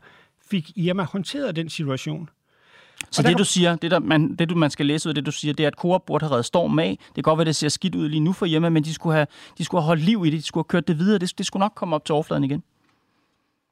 fik 0.50 0.72
Irma 0.76 1.04
håndteret 1.04 1.56
den 1.56 1.70
situation. 1.70 2.30
Så 3.12 3.24
det, 3.24 3.38
du 3.38 3.44
siger, 3.44 3.76
det, 3.76 3.92
der 3.92 4.00
man, 4.00 4.36
det 4.36 4.50
du, 4.50 4.56
man 4.56 4.72
skal 4.72 4.86
læse 4.86 5.10
ud 5.10 5.12
af 5.12 5.16
det, 5.16 5.26
du 5.26 5.32
siger, 5.32 5.54
det 5.54 5.64
er, 5.64 5.68
at 5.68 5.74
Coop 5.74 6.06
burde 6.06 6.26
have 6.26 6.32
reddet 6.32 6.46
storm 6.46 6.80
af. 6.80 6.98
Det 7.08 7.14
kan 7.16 7.24
godt 7.24 7.38
være, 7.38 7.46
det 7.46 7.56
ser 7.56 7.70
skidt 7.70 7.96
ud 7.96 8.10
lige 8.10 8.20
nu 8.20 8.34
for 8.34 8.46
hjemme, 8.46 8.70
men 8.70 8.84
de 8.84 8.94
skulle 8.94 9.16
have, 9.16 9.28
de 9.58 9.66
skulle 9.66 9.82
have 9.82 9.88
holdt 9.88 10.04
liv 10.04 10.26
i 10.26 10.30
det. 10.30 10.38
De 10.38 10.42
skulle 10.42 10.62
have 10.64 10.70
kørt 10.70 10.88
det 10.88 11.00
videre. 11.00 11.20
Det, 11.20 11.38
det 11.38 11.46
skulle 11.46 11.62
nok 11.62 11.72
komme 11.76 11.96
op 11.96 12.06
til 12.06 12.14
overfladen 12.14 12.44
igen. 12.44 12.64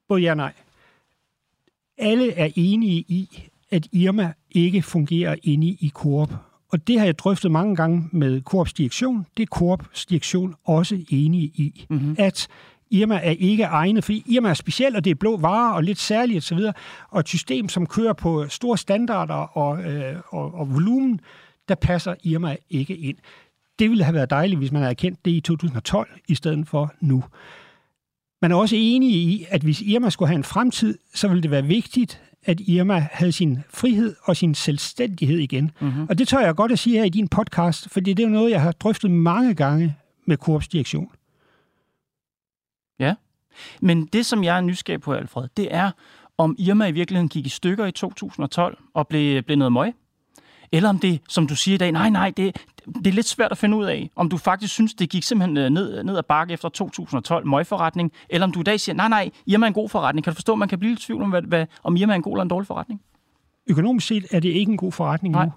Både 0.07 0.21
ja 0.21 0.31
og 0.31 0.37
nej. 0.37 0.53
Alle 1.97 2.33
er 2.33 2.49
enige 2.55 3.05
i, 3.07 3.49
at 3.71 3.87
Irma 3.91 4.33
ikke 4.53 4.81
fungerer 4.81 5.35
inde 5.43 5.67
i 5.67 5.91
Coop. 5.93 6.33
Og 6.71 6.87
det 6.87 6.99
har 6.99 7.05
jeg 7.05 7.19
drøftet 7.19 7.51
mange 7.51 7.75
gange 7.75 8.09
med 8.11 8.41
Coops 8.41 8.73
direktion. 8.73 9.25
Det 9.37 9.43
er 9.43 9.47
Coops 9.47 10.05
direktion 10.05 10.55
også 10.65 10.99
enige 11.09 11.45
i. 11.45 11.85
Mm-hmm. 11.89 12.15
At 12.19 12.47
Irma 12.91 13.15
er 13.15 13.31
ikke 13.31 13.63
egnet, 13.63 14.03
fordi 14.03 14.23
Irma 14.25 14.49
er 14.49 14.53
speciel, 14.53 14.95
og 14.95 15.05
det 15.05 15.11
er 15.11 15.15
blå 15.15 15.37
varer 15.37 15.73
og 15.73 15.83
lidt 15.83 15.99
særligt 15.99 16.37
osv., 16.37 16.59
og 17.09 17.19
et 17.19 17.27
system, 17.27 17.69
som 17.69 17.85
kører 17.85 18.13
på 18.13 18.47
store 18.49 18.77
standarder 18.77 19.33
og, 19.33 19.83
øh, 19.83 20.15
og, 20.27 20.53
og 20.53 20.73
volumen, 20.73 21.19
der 21.67 21.75
passer 21.75 22.15
Irma 22.23 22.55
ikke 22.69 22.97
ind. 22.97 23.17
Det 23.79 23.89
ville 23.89 24.03
have 24.03 24.13
været 24.13 24.29
dejligt, 24.29 24.59
hvis 24.59 24.71
man 24.71 24.81
havde 24.81 24.91
erkendt 24.91 25.25
det 25.25 25.31
i 25.31 25.39
2012 25.39 26.09
i 26.27 26.35
stedet 26.35 26.67
for 26.67 26.93
nu. 27.01 27.23
Man 28.41 28.51
er 28.51 28.55
også 28.55 28.75
enig 28.79 29.09
i, 29.09 29.45
at 29.49 29.61
hvis 29.61 29.81
Irma 29.81 30.09
skulle 30.09 30.29
have 30.29 30.37
en 30.37 30.43
fremtid, 30.43 30.97
så 31.13 31.27
ville 31.27 31.43
det 31.43 31.51
være 31.51 31.63
vigtigt, 31.63 32.21
at 32.45 32.59
Irma 32.59 33.07
havde 33.11 33.31
sin 33.31 33.59
frihed 33.69 34.15
og 34.23 34.37
sin 34.37 34.55
selvstændighed 34.55 35.39
igen. 35.39 35.71
Mm-hmm. 35.81 36.05
Og 36.09 36.17
det 36.17 36.27
tør 36.27 36.39
jeg 36.39 36.55
godt 36.55 36.71
at 36.71 36.79
sige 36.79 36.97
her 36.97 37.05
i 37.05 37.09
din 37.09 37.27
podcast, 37.27 37.89
for 37.89 37.99
det 37.99 38.19
er 38.19 38.23
jo 38.23 38.29
noget, 38.29 38.51
jeg 38.51 38.61
har 38.61 38.71
drøftet 38.71 39.11
mange 39.11 39.53
gange 39.53 39.95
med 40.25 40.37
Coops 40.37 40.67
direktion. 40.67 41.11
Ja, 42.99 43.15
men 43.81 44.05
det, 44.05 44.25
som 44.25 44.43
jeg 44.43 44.57
er 44.57 44.61
nysgerrig 44.61 45.01
på, 45.01 45.13
Alfred, 45.13 45.47
det 45.57 45.73
er, 45.75 45.91
om 46.37 46.55
Irma 46.59 46.87
i 46.87 46.91
virkeligheden 46.91 47.29
gik 47.29 47.45
i 47.45 47.49
stykker 47.49 47.85
i 47.85 47.91
2012 47.91 48.77
og 48.93 49.07
blev, 49.07 49.43
blev 49.43 49.57
noget 49.57 49.71
møg. 49.73 49.93
Eller 50.73 50.89
om 50.89 50.99
det, 50.99 51.21
som 51.29 51.47
du 51.47 51.55
siger 51.55 51.75
i 51.75 51.77
dag, 51.77 51.91
nej, 51.91 52.09
nej, 52.09 52.33
det, 52.37 52.55
det 52.85 53.07
er 53.07 53.11
lidt 53.11 53.27
svært 53.27 53.51
at 53.51 53.57
finde 53.57 53.77
ud 53.77 53.85
af, 53.85 54.09
om 54.15 54.29
du 54.29 54.37
faktisk 54.37 54.73
synes, 54.73 54.93
det 54.93 55.09
gik 55.09 55.23
simpelthen 55.23 55.57
øh, 55.57 55.69
ned, 55.69 56.03
ned 56.03 56.17
ad 56.17 56.23
bakke 56.23 56.53
efter 56.53 56.69
2012 56.69 57.47
møgforretning, 57.47 58.11
eller 58.29 58.47
om 58.47 58.51
du 58.51 58.59
i 58.59 58.63
dag 58.63 58.79
siger, 58.79 58.95
nej, 58.95 59.07
nej, 59.07 59.29
Irma 59.45 59.65
er 59.65 59.67
en 59.67 59.73
god 59.73 59.89
forretning. 59.89 60.23
Kan 60.23 60.31
du 60.31 60.35
forstå, 60.35 60.53
at 60.53 60.59
man 60.59 60.67
kan 60.67 60.79
blive 60.79 60.91
lidt 60.91 61.01
tvivl 61.01 61.21
om, 61.21 61.29
hvad, 61.29 61.41
hvad, 61.41 61.65
om 61.83 61.95
Irma 61.95 62.13
er 62.13 62.15
en 62.15 62.21
god 62.21 62.33
eller 62.33 62.41
en 62.41 62.47
dårlig 62.47 62.67
forretning? 62.67 63.01
Økonomisk 63.67 64.07
set 64.07 64.25
er 64.31 64.39
det 64.39 64.49
ikke 64.49 64.71
en 64.71 64.77
god 64.77 64.91
forretning 64.91 65.31
nej. 65.31 65.45
nu. 65.45 65.51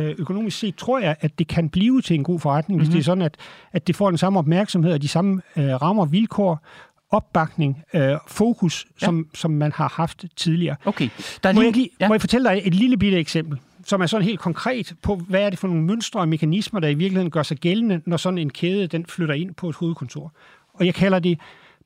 Øh, 0.00 0.14
økonomisk 0.18 0.58
set 0.58 0.76
tror 0.76 0.98
jeg, 0.98 1.16
at 1.20 1.38
det 1.38 1.48
kan 1.48 1.68
blive 1.68 2.00
til 2.00 2.14
en 2.14 2.24
god 2.24 2.40
forretning, 2.40 2.76
mm-hmm. 2.76 2.90
hvis 2.90 2.94
det 2.94 3.00
er 3.00 3.04
sådan, 3.04 3.24
at, 3.24 3.36
at 3.72 3.86
det 3.86 3.96
får 3.96 4.10
den 4.10 4.18
samme 4.18 4.38
opmærksomhed 4.38 4.92
og 4.92 5.02
de 5.02 5.08
samme 5.08 5.42
øh, 5.56 5.82
rammer 5.82 6.04
vilkår, 6.04 6.66
opbakning, 7.10 7.82
øh, 7.94 8.16
fokus, 8.26 8.86
ja. 9.02 9.06
som, 9.06 9.26
som 9.34 9.50
man 9.50 9.72
har 9.72 9.88
haft 9.96 10.24
tidligere. 10.36 10.76
Okay. 10.84 11.08
Der 11.42 11.48
er 11.48 11.52
lige, 11.52 11.60
må, 11.60 11.62
jeg 11.62 11.72
lige, 11.72 11.90
ja. 12.00 12.08
må 12.08 12.14
jeg 12.14 12.20
fortælle 12.20 12.48
dig 12.48 12.62
et 12.64 12.74
lille 12.74 12.96
bitte 12.96 13.18
eksempel, 13.18 13.58
som 13.84 14.00
er 14.00 14.06
sådan 14.06 14.26
helt 14.26 14.40
konkret 14.40 14.94
på, 15.02 15.16
hvad 15.16 15.42
er 15.42 15.50
det 15.50 15.58
for 15.58 15.68
nogle 15.68 15.82
mønstre 15.82 16.20
og 16.20 16.28
mekanismer, 16.28 16.80
der 16.80 16.88
i 16.88 16.94
virkeligheden 16.94 17.30
gør 17.30 17.42
sig 17.42 17.56
gældende, 17.56 18.00
når 18.06 18.16
sådan 18.16 18.38
en 18.38 18.50
kæde 18.50 18.86
den 18.86 19.06
flytter 19.06 19.34
ind 19.34 19.54
på 19.54 19.68
et 19.68 19.76
hovedkontor. 19.76 20.32
Og 20.74 20.86
jeg 20.86 20.94
kalder 20.94 21.18
det 21.18 21.38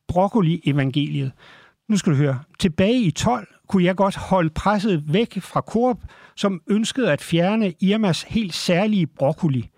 broccoli-evangeliet. 0.08 1.32
Nu 1.88 1.96
skal 1.96 2.12
du 2.12 2.16
høre. 2.16 2.40
Tilbage 2.58 3.00
i 3.00 3.10
12 3.10 3.48
kunne 3.68 3.84
jeg 3.84 3.96
godt 3.96 4.16
holde 4.16 4.50
presset 4.50 5.04
væk 5.12 5.40
fra 5.40 5.60
Coop, 5.60 5.98
som 6.36 6.60
ønskede 6.70 7.12
at 7.12 7.22
fjerne 7.22 7.74
Irmas 7.80 8.22
helt 8.22 8.54
særlige 8.54 9.06
broccoli. 9.06 9.70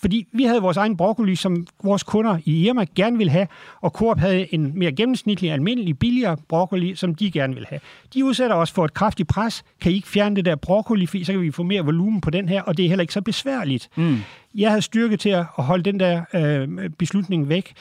Fordi 0.00 0.26
vi 0.32 0.44
havde 0.44 0.62
vores 0.62 0.76
egen 0.76 0.96
broccoli, 0.96 1.36
som 1.36 1.66
vores 1.84 2.02
kunder 2.02 2.38
i 2.44 2.66
Irma 2.66 2.84
gerne 2.94 3.18
ville 3.18 3.30
have, 3.30 3.46
og 3.80 3.90
Coop 3.90 4.18
havde 4.18 4.54
en 4.54 4.78
mere 4.78 4.92
gennemsnitlig, 4.92 5.52
almindelig, 5.52 5.98
billigere 5.98 6.36
broccoli, 6.48 6.94
som 6.94 7.14
de 7.14 7.30
gerne 7.30 7.54
ville 7.54 7.66
have. 7.68 7.80
De 8.14 8.24
udsætter 8.24 8.56
os 8.56 8.70
for 8.70 8.84
et 8.84 8.94
kraftigt 8.94 9.28
pres. 9.28 9.64
Kan 9.80 9.92
I 9.92 9.94
ikke 9.94 10.08
fjerne 10.08 10.36
det 10.36 10.44
der 10.44 10.56
broccoli, 10.56 11.06
for 11.06 11.24
så 11.24 11.32
kan 11.32 11.42
vi 11.42 11.50
få 11.50 11.62
mere 11.62 11.84
volumen 11.84 12.20
på 12.20 12.30
den 12.30 12.48
her, 12.48 12.62
og 12.62 12.76
det 12.76 12.84
er 12.84 12.88
heller 12.88 13.02
ikke 13.02 13.12
så 13.12 13.20
besværligt. 13.22 13.88
Mm. 13.96 14.18
Jeg 14.54 14.70
havde 14.70 14.82
styrke 14.82 15.16
til 15.16 15.28
at 15.30 15.44
holde 15.44 15.82
den 15.82 16.00
der 16.00 16.22
øh, 16.34 16.90
beslutning 16.90 17.48
væk 17.48 17.72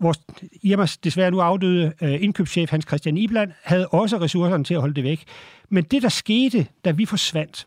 vores 0.00 0.20
Irmas 0.62 0.96
desværre 0.96 1.30
nu 1.30 1.40
afdøde 1.40 1.92
øh, 2.02 2.22
indkøbschef 2.22 2.70
Hans 2.70 2.84
Christian 2.88 3.16
Ibland 3.16 3.52
havde 3.62 3.88
også 3.88 4.20
ressourcerne 4.20 4.64
til 4.64 4.74
at 4.74 4.80
holde 4.80 4.94
det 4.94 5.04
væk. 5.04 5.24
Men 5.68 5.84
det, 5.84 6.02
der 6.02 6.08
skete, 6.08 6.66
da 6.84 6.90
vi 6.90 7.04
forsvandt, 7.04 7.66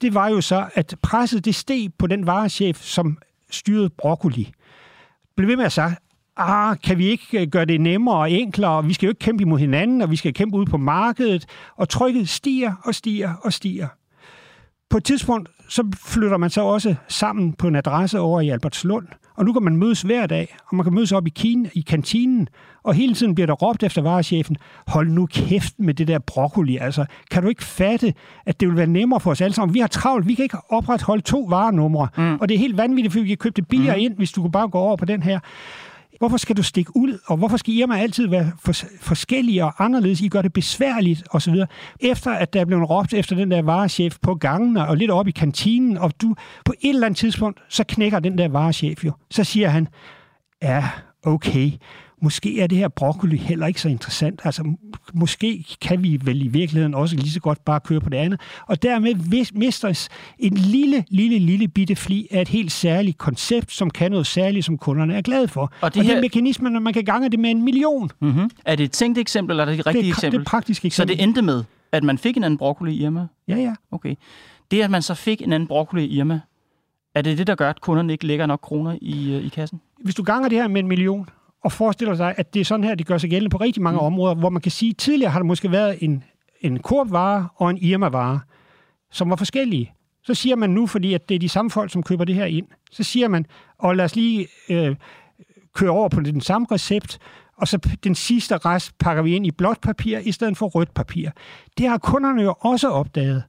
det 0.00 0.14
var 0.14 0.28
jo 0.28 0.40
så, 0.40 0.68
at 0.74 0.94
presset 1.02 1.44
det 1.44 1.54
steg 1.54 1.88
på 1.98 2.06
den 2.06 2.26
varechef, 2.26 2.82
som 2.82 3.18
styrede 3.50 3.90
broccoli. 3.90 4.52
Blev 5.36 5.48
ved 5.48 5.56
med 5.56 5.64
at 5.64 5.72
sige, 5.72 5.96
ah, 6.36 6.76
kan 6.84 6.98
vi 6.98 7.06
ikke 7.06 7.40
øh, 7.40 7.48
gøre 7.48 7.64
det 7.64 7.80
nemmere 7.80 8.16
og 8.16 8.30
enklere? 8.30 8.84
Vi 8.84 8.92
skal 8.92 9.06
jo 9.06 9.10
ikke 9.10 9.18
kæmpe 9.18 9.42
imod 9.42 9.58
hinanden, 9.58 10.02
og 10.02 10.10
vi 10.10 10.16
skal 10.16 10.34
kæmpe 10.34 10.56
ud 10.56 10.66
på 10.66 10.76
markedet. 10.76 11.46
Og 11.76 11.88
trykket 11.88 12.28
stiger 12.28 12.72
og 12.84 12.94
stiger 12.94 13.34
og 13.42 13.52
stiger. 13.52 13.88
På 14.90 14.96
et 14.96 15.04
tidspunkt, 15.04 15.48
så 15.68 15.92
flytter 16.06 16.36
man 16.36 16.50
så 16.50 16.62
også 16.62 16.94
sammen 17.08 17.52
på 17.52 17.68
en 17.68 17.76
adresse 17.76 18.20
over 18.20 18.40
i 18.40 18.48
Albertslund. 18.48 19.06
Og 19.36 19.44
nu 19.44 19.52
kan 19.52 19.62
man 19.62 19.76
mødes 19.76 20.02
hver 20.02 20.26
dag, 20.26 20.56
og 20.68 20.76
man 20.76 20.84
kan 20.84 20.94
mødes 20.94 21.12
op 21.12 21.26
i, 21.26 21.30
Kine, 21.30 21.70
i 21.74 21.80
kantinen, 21.80 22.48
og 22.82 22.94
hele 22.94 23.14
tiden 23.14 23.34
bliver 23.34 23.46
der 23.46 23.54
råbt 23.54 23.82
efter 23.82 24.02
varechefen, 24.02 24.56
hold 24.86 25.08
nu 25.08 25.26
kæft 25.26 25.74
med 25.78 25.94
det 25.94 26.08
der 26.08 26.18
broccoli. 26.18 26.76
Altså, 26.76 27.04
kan 27.30 27.42
du 27.42 27.48
ikke 27.48 27.64
fatte, 27.64 28.14
at 28.46 28.60
det 28.60 28.68
vil 28.68 28.76
være 28.76 28.86
nemmere 28.86 29.20
for 29.20 29.30
os 29.30 29.40
alle 29.40 29.54
sammen? 29.54 29.74
Vi 29.74 29.80
har 29.80 29.86
travlt, 29.86 30.28
vi 30.28 30.34
kan 30.34 30.42
ikke 30.42 30.58
opretholde 30.68 31.22
to 31.22 31.46
varenumre, 31.48 32.08
mm. 32.16 32.34
og 32.40 32.48
det 32.48 32.54
er 32.54 32.58
helt 32.58 32.76
vanvittigt, 32.76 33.12
for 33.12 33.20
vi 33.20 33.28
kan 33.28 33.36
købe 33.36 33.56
det 33.56 33.68
billigere 33.68 33.96
mm. 33.96 34.02
ind, 34.02 34.16
hvis 34.16 34.32
du 34.32 34.40
kunne 34.40 34.52
bare 34.52 34.68
gå 34.68 34.78
over 34.78 34.96
på 34.96 35.04
den 35.04 35.22
her. 35.22 35.40
Hvorfor 36.20 36.36
skal 36.36 36.56
du 36.56 36.62
stikke 36.62 36.96
ud, 36.96 37.18
og 37.26 37.36
hvorfor 37.36 37.56
skal 37.56 37.74
Irma 37.74 38.00
altid 38.00 38.26
være 38.26 38.52
forskellige 39.00 39.64
og 39.64 39.84
anderledes? 39.84 40.20
I 40.20 40.28
gør 40.28 40.42
det 40.42 40.52
besværligt 40.52 41.22
osv. 41.30 41.54
Efter 42.00 42.30
at 42.30 42.52
der 42.52 42.60
er 42.60 42.64
blevet 42.64 42.90
råbt 42.90 43.14
efter 43.14 43.36
den 43.36 43.50
der 43.50 43.62
varechef 43.62 44.16
på 44.22 44.34
gangene 44.34 44.88
og 44.88 44.96
lidt 44.96 45.10
op 45.10 45.28
i 45.28 45.30
kantinen, 45.30 45.98
og 45.98 46.12
du 46.22 46.34
på 46.64 46.74
et 46.80 46.88
eller 46.88 47.06
andet 47.06 47.18
tidspunkt, 47.18 47.62
så 47.68 47.84
knækker 47.88 48.18
den 48.18 48.38
der 48.38 48.48
varechef 48.48 49.04
jo. 49.04 49.12
Så 49.30 49.44
siger 49.44 49.68
han, 49.68 49.88
ja, 50.62 50.88
okay, 51.22 51.70
måske 52.22 52.60
er 52.60 52.66
det 52.66 52.78
her 52.78 52.88
broccoli 52.88 53.36
heller 53.36 53.66
ikke 53.66 53.80
så 53.80 53.88
interessant. 53.88 54.40
Altså, 54.44 54.74
måske 55.14 55.64
kan 55.80 56.02
vi 56.02 56.20
vel 56.24 56.42
i 56.42 56.48
virkeligheden 56.48 56.94
også 56.94 57.16
lige 57.16 57.30
så 57.30 57.40
godt 57.40 57.64
bare 57.64 57.80
køre 57.80 58.00
på 58.00 58.08
det 58.08 58.16
andet. 58.16 58.40
Og 58.66 58.82
dermed 58.82 59.14
mister 59.52 60.08
en 60.38 60.54
lille, 60.54 61.04
lille, 61.08 61.38
lille 61.38 61.68
bitte 61.68 61.96
fli 61.96 62.28
af 62.30 62.40
et 62.40 62.48
helt 62.48 62.72
særligt 62.72 63.18
koncept, 63.18 63.72
som 63.72 63.90
kan 63.90 64.10
noget 64.10 64.26
særligt, 64.26 64.64
som 64.64 64.78
kunderne 64.78 65.14
er 65.14 65.22
glade 65.22 65.48
for. 65.48 65.72
Og 65.80 65.94
det, 65.94 66.00
og 66.00 66.04
her... 66.04 66.10
det 66.10 66.18
er 66.18 66.20
mekanismen, 66.20 66.72
når 66.72 66.80
man 66.80 66.92
kan 66.92 67.04
gange 67.04 67.28
det 67.28 67.38
med 67.38 67.50
en 67.50 67.62
million. 67.62 68.10
Mm-hmm. 68.20 68.50
Er 68.64 68.76
det 68.76 68.84
et 68.84 68.92
tænkt 68.92 69.18
eksempel, 69.18 69.52
eller 69.52 69.64
er 69.64 69.70
det 69.70 69.80
et 69.80 69.86
rigtigt 69.86 70.08
eksempel? 70.08 70.32
Det 70.32 70.36
er 70.36 70.40
et 70.40 70.46
praktisk 70.46 70.84
eksempel. 70.84 71.14
Så 71.14 71.16
det 71.16 71.22
endte 71.22 71.42
med, 71.42 71.64
at 71.92 72.04
man 72.04 72.18
fik 72.18 72.36
en 72.36 72.44
anden 72.44 72.58
broccoli 72.58 72.94
i 72.94 73.02
Irma? 73.02 73.26
Ja, 73.48 73.56
ja. 73.56 73.74
Okay. 73.90 74.14
Det, 74.70 74.82
at 74.82 74.90
man 74.90 75.02
så 75.02 75.14
fik 75.14 75.42
en 75.42 75.52
anden 75.52 75.66
broccoli 75.66 76.04
i 76.04 76.18
Irma, 76.18 76.40
er 77.14 77.22
det 77.22 77.38
det, 77.38 77.46
der 77.46 77.54
gør, 77.54 77.70
at 77.70 77.80
kunderne 77.80 78.12
ikke 78.12 78.26
lægger 78.26 78.46
nok 78.46 78.60
kroner 78.60 78.96
i, 79.02 79.34
øh, 79.34 79.44
i 79.44 79.48
kassen? 79.48 79.80
Hvis 80.04 80.14
du 80.14 80.22
ganger 80.22 80.48
det 80.48 80.58
her 80.58 80.68
med 80.68 80.80
en 80.80 80.88
million, 80.88 81.28
og 81.64 81.72
forestiller 81.72 82.14
sig, 82.14 82.34
at 82.36 82.54
det 82.54 82.60
er 82.60 82.64
sådan 82.64 82.84
her, 82.84 82.94
det 82.94 83.06
gør 83.06 83.18
sig 83.18 83.30
gældende 83.30 83.50
på 83.50 83.56
rigtig 83.56 83.82
mange 83.82 83.96
mm. 83.96 84.04
områder, 84.04 84.34
hvor 84.34 84.50
man 84.50 84.62
kan 84.62 84.72
sige, 84.72 84.90
at 84.90 84.96
tidligere 84.96 85.30
har 85.30 85.38
der 85.38 85.46
måske 85.46 85.70
været 85.70 85.96
en, 86.00 86.24
en 86.60 86.78
Coop-vare 86.78 87.48
og 87.56 87.70
en 87.70 87.78
Irma-vare, 87.78 88.40
som 89.10 89.30
var 89.30 89.36
forskellige. 89.36 89.92
Så 90.22 90.34
siger 90.34 90.56
man 90.56 90.70
nu, 90.70 90.86
fordi 90.86 91.14
at 91.14 91.28
det 91.28 91.34
er 91.34 91.38
de 91.38 91.48
samme 91.48 91.70
folk, 91.70 91.92
som 91.92 92.02
køber 92.02 92.24
det 92.24 92.34
her 92.34 92.44
ind, 92.44 92.66
så 92.90 93.02
siger 93.02 93.28
man, 93.28 93.46
og 93.78 93.96
lad 93.96 94.04
os 94.04 94.16
lige 94.16 94.46
øh, 94.70 94.96
køre 95.74 95.90
over 95.90 96.08
på 96.08 96.20
den 96.20 96.40
samme 96.40 96.66
recept, 96.72 97.18
og 97.56 97.68
så 97.68 97.78
den 98.04 98.14
sidste 98.14 98.56
rest 98.56 98.98
pakker 98.98 99.22
vi 99.22 99.36
ind 99.36 99.46
i 99.46 99.50
blåt 99.50 99.80
papir 99.80 100.18
i 100.18 100.32
stedet 100.32 100.56
for 100.56 100.66
rødt 100.66 100.94
papir. 100.94 101.30
Det 101.78 101.88
har 101.88 101.98
kunderne 101.98 102.42
jo 102.42 102.54
også 102.60 102.88
opdaget, 102.88 103.42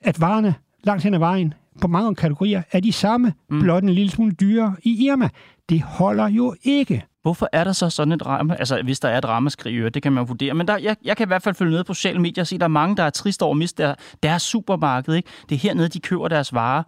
at 0.00 0.20
varerne 0.20 0.54
langt 0.84 1.02
hen 1.04 1.14
ad 1.14 1.18
vejen 1.18 1.54
på 1.80 1.88
mange 1.88 2.14
kategorier 2.14 2.62
er 2.72 2.80
de 2.80 2.92
samme, 2.92 3.32
mm. 3.50 3.60
blot 3.60 3.82
en 3.82 3.88
lille 3.88 4.10
smule 4.10 4.32
dyrere 4.32 4.76
i 4.82 5.06
Irma. 5.06 5.28
Det 5.68 5.82
holder 5.82 6.28
jo 6.28 6.54
ikke. 6.62 7.04
Hvorfor 7.26 7.48
er 7.52 7.64
der 7.64 7.72
så 7.72 7.90
sådan 7.90 8.12
et 8.12 8.20
drama? 8.20 8.54
Altså, 8.54 8.82
hvis 8.82 9.00
der 9.00 9.08
er 9.08 9.18
et 9.18 9.24
ramaskrig, 9.24 9.94
det 9.94 10.02
kan 10.02 10.12
man 10.12 10.28
vurdere. 10.28 10.54
Men 10.54 10.68
der, 10.68 10.78
jeg, 10.78 10.96
jeg 11.04 11.16
kan 11.16 11.26
i 11.26 11.28
hvert 11.28 11.42
fald 11.42 11.54
følge 11.54 11.72
med 11.72 11.84
på 11.84 11.94
sociale 11.94 12.18
medier 12.18 12.42
og 12.42 12.46
se, 12.46 12.54
at 12.54 12.60
der 12.60 12.64
er 12.64 12.68
mange, 12.68 12.96
der 12.96 13.02
er 13.02 13.10
trist 13.10 13.42
over 13.42 13.54
at 13.54 13.58
miste 13.58 13.82
der, 13.82 13.94
deres 14.22 14.42
supermarked. 14.42 15.14
Ikke? 15.14 15.28
Det 15.48 15.54
er 15.54 15.58
hernede, 15.58 15.88
de 15.88 16.00
køber 16.00 16.28
deres 16.28 16.54
varer. 16.54 16.82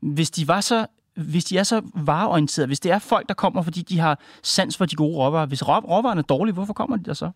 Hvis 0.00 0.30
de 0.30 0.48
var 0.48 0.60
så 0.60 0.86
hvis 1.16 1.44
de 1.44 1.58
er 1.58 1.62
så 1.62 1.82
vareorienterede, 1.94 2.66
hvis 2.66 2.80
det 2.80 2.92
er 2.92 2.98
folk, 2.98 3.28
der 3.28 3.34
kommer, 3.34 3.62
fordi 3.62 3.82
de 3.82 3.98
har 3.98 4.20
sans 4.42 4.76
for 4.76 4.86
de 4.86 4.96
gode 4.96 5.16
råvarer, 5.16 5.46
hvis 5.46 5.68
råvarerne 5.68 6.18
er 6.18 6.22
dårlige, 6.22 6.54
hvorfor 6.54 6.72
kommer 6.72 6.96
de 6.96 7.04
der 7.04 7.14
så? 7.14 7.30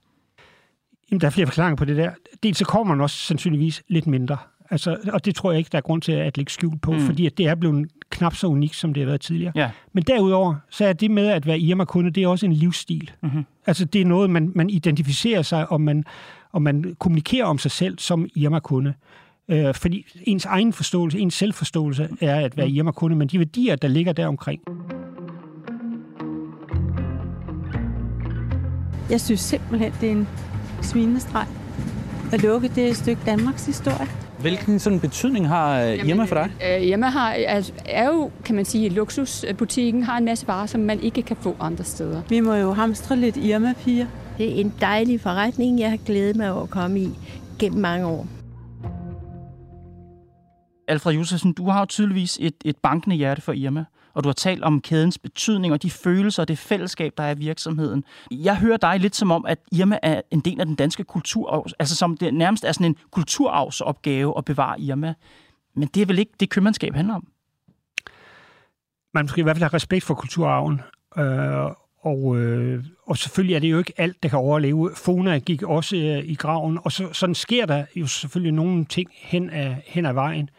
Jamen, 1.10 1.20
der 1.20 1.26
er 1.26 1.30
flere 1.30 1.46
forklaringer 1.46 1.76
på 1.76 1.84
det 1.84 1.96
der. 1.96 2.10
Dels 2.42 2.58
så 2.58 2.64
kommer 2.64 2.94
man 2.94 3.02
også 3.02 3.16
sandsynligvis 3.16 3.82
lidt 3.88 4.06
mindre. 4.06 4.36
Altså, 4.70 4.96
og 5.12 5.24
det 5.24 5.34
tror 5.34 5.50
jeg 5.50 5.58
ikke, 5.58 5.68
der 5.72 5.78
er 5.78 5.82
grund 5.82 6.02
til 6.02 6.12
at 6.12 6.36
lægge 6.36 6.52
skjul 6.52 6.78
på, 6.78 6.92
mm. 6.92 7.00
fordi 7.00 7.26
at 7.26 7.38
det 7.38 7.46
er 7.46 7.54
blevet 7.54 7.88
knap 8.10 8.34
så 8.34 8.46
unikt, 8.46 8.76
som 8.76 8.94
det 8.94 9.00
har 9.00 9.06
været 9.06 9.20
tidligere. 9.20 9.52
Ja. 9.54 9.70
Men 9.92 10.02
derudover, 10.02 10.54
så 10.70 10.84
er 10.84 10.92
det 10.92 11.10
med 11.10 11.28
at 11.28 11.46
være 11.46 11.58
Irma-kunde, 11.58 12.10
det 12.10 12.22
er 12.22 12.28
også 12.28 12.46
en 12.46 12.52
livsstil. 12.52 13.10
Mm-hmm. 13.22 13.44
Altså, 13.66 13.84
det 13.84 14.00
er 14.00 14.04
noget, 14.04 14.30
man, 14.30 14.52
man 14.54 14.70
identificerer 14.70 15.42
sig, 15.42 15.72
og 15.72 15.80
man, 15.80 16.04
og 16.52 16.62
man 16.62 16.96
kommunikerer 16.98 17.44
om 17.44 17.58
sig 17.58 17.70
selv 17.70 17.98
som 17.98 18.28
Irma-kunde. 18.34 18.94
Øh, 19.48 19.74
fordi 19.74 20.06
ens 20.22 20.44
egen 20.44 20.72
forståelse, 20.72 21.18
ens 21.18 21.34
selvforståelse 21.34 22.08
er 22.20 22.36
at 22.36 22.56
være 22.56 22.68
mm. 22.68 22.74
Irma-kunde, 22.74 23.16
men 23.16 23.28
de 23.28 23.38
værdier, 23.38 23.76
der 23.76 23.88
ligger 23.88 24.12
der 24.12 24.26
omkring. 24.26 24.60
Jeg 29.10 29.20
synes 29.20 29.40
simpelthen, 29.40 29.92
det 30.00 30.08
er 30.08 30.12
en 30.12 30.28
svinestreg 30.82 31.46
at 32.32 32.42
lukke 32.42 32.68
det 32.68 32.96
stykke 32.96 33.22
Danmarks 33.26 33.66
historie. 33.66 34.29
Hvilken 34.40 34.78
sådan 34.78 35.00
betydning 35.00 35.48
har 35.48 35.82
øh, 35.82 36.08
Irma 36.08 36.24
for 36.24 36.34
dig? 36.34 36.50
Øh, 36.66 36.82
Irma 36.82 37.06
har, 37.06 37.30
er, 37.32 37.70
er 37.86 38.06
jo, 38.06 38.30
kan 38.44 38.54
man 38.54 38.64
sige, 38.64 38.88
luksusbutikken 38.88 40.02
har 40.02 40.18
en 40.18 40.24
masse 40.24 40.48
varer, 40.48 40.66
som 40.66 40.80
man 40.80 41.00
ikke 41.00 41.22
kan 41.22 41.36
få 41.36 41.56
andre 41.60 41.84
steder. 41.84 42.22
Vi 42.28 42.40
må 42.40 42.54
jo 42.54 42.72
hamstre 42.72 43.16
lidt 43.16 43.36
Irma-piger. 43.36 44.06
Det 44.38 44.56
er 44.56 44.60
en 44.60 44.74
dejlig 44.80 45.20
forretning, 45.20 45.80
jeg 45.80 45.90
har 45.90 45.98
glædet 46.06 46.36
mig 46.36 46.52
over 46.52 46.62
at 46.62 46.70
komme 46.70 47.00
i 47.00 47.10
gennem 47.58 47.80
mange 47.80 48.06
år. 48.06 48.26
Alfred 50.88 51.14
Josefsen, 51.14 51.52
du 51.52 51.68
har 51.68 51.80
jo 51.80 51.86
tydeligvis 51.86 52.38
et, 52.40 52.54
et 52.64 52.76
bankende 52.76 53.16
hjerte 53.16 53.42
for 53.42 53.52
Irma 53.52 53.84
og 54.14 54.24
du 54.24 54.28
har 54.28 54.34
talt 54.34 54.64
om 54.64 54.80
kædens 54.80 55.18
betydning 55.18 55.72
og 55.72 55.82
de 55.82 55.90
følelser 55.90 56.42
og 56.42 56.48
det 56.48 56.58
fællesskab, 56.58 57.12
der 57.16 57.22
er 57.22 57.34
i 57.34 57.38
virksomheden. 57.38 58.04
Jeg 58.30 58.56
hører 58.56 58.76
dig 58.76 59.00
lidt 59.00 59.16
som 59.16 59.30
om, 59.30 59.46
at 59.46 59.58
Irma 59.72 59.98
er 60.02 60.20
en 60.30 60.40
del 60.40 60.60
af 60.60 60.66
den 60.66 60.74
danske 60.74 61.04
kultur, 61.04 61.66
altså 61.78 61.96
som 61.96 62.16
det 62.16 62.34
nærmest 62.34 62.64
er 62.64 62.72
sådan 62.72 62.86
en 62.86 62.96
kulturarvsopgave 63.10 64.34
at 64.38 64.44
bevare 64.44 64.80
Irma. 64.80 65.14
Men 65.74 65.88
det 65.94 66.02
er 66.02 66.06
vel 66.06 66.18
ikke 66.18 66.32
det, 66.40 66.50
købmandskab 66.50 66.94
handler 66.94 67.14
om? 67.14 67.26
Man 69.14 69.28
skal 69.28 69.40
i 69.40 69.42
hvert 69.42 69.56
fald 69.56 69.62
have 69.62 69.74
respekt 69.74 70.04
for 70.04 70.14
kulturarven, 70.14 70.80
øh, 71.18 71.70
og, 72.02 72.38
øh, 72.38 72.84
og 73.06 73.16
selvfølgelig 73.16 73.54
er 73.54 73.60
det 73.60 73.70
jo 73.70 73.78
ikke 73.78 73.92
alt, 73.96 74.22
der 74.22 74.28
kan 74.28 74.38
overleve. 74.38 74.90
Fona 74.96 75.38
gik 75.38 75.62
også 75.62 75.96
øh, 75.96 76.24
i 76.24 76.34
graven, 76.34 76.78
og 76.84 76.92
så, 76.92 77.12
sådan 77.12 77.34
sker 77.34 77.66
der 77.66 77.84
jo 77.96 78.06
selvfølgelig 78.06 78.52
nogle 78.52 78.84
ting 78.84 79.10
hen 79.14 79.50
ad, 79.50 79.74
hen 79.86 80.06
ad 80.06 80.12
vejen 80.12 80.50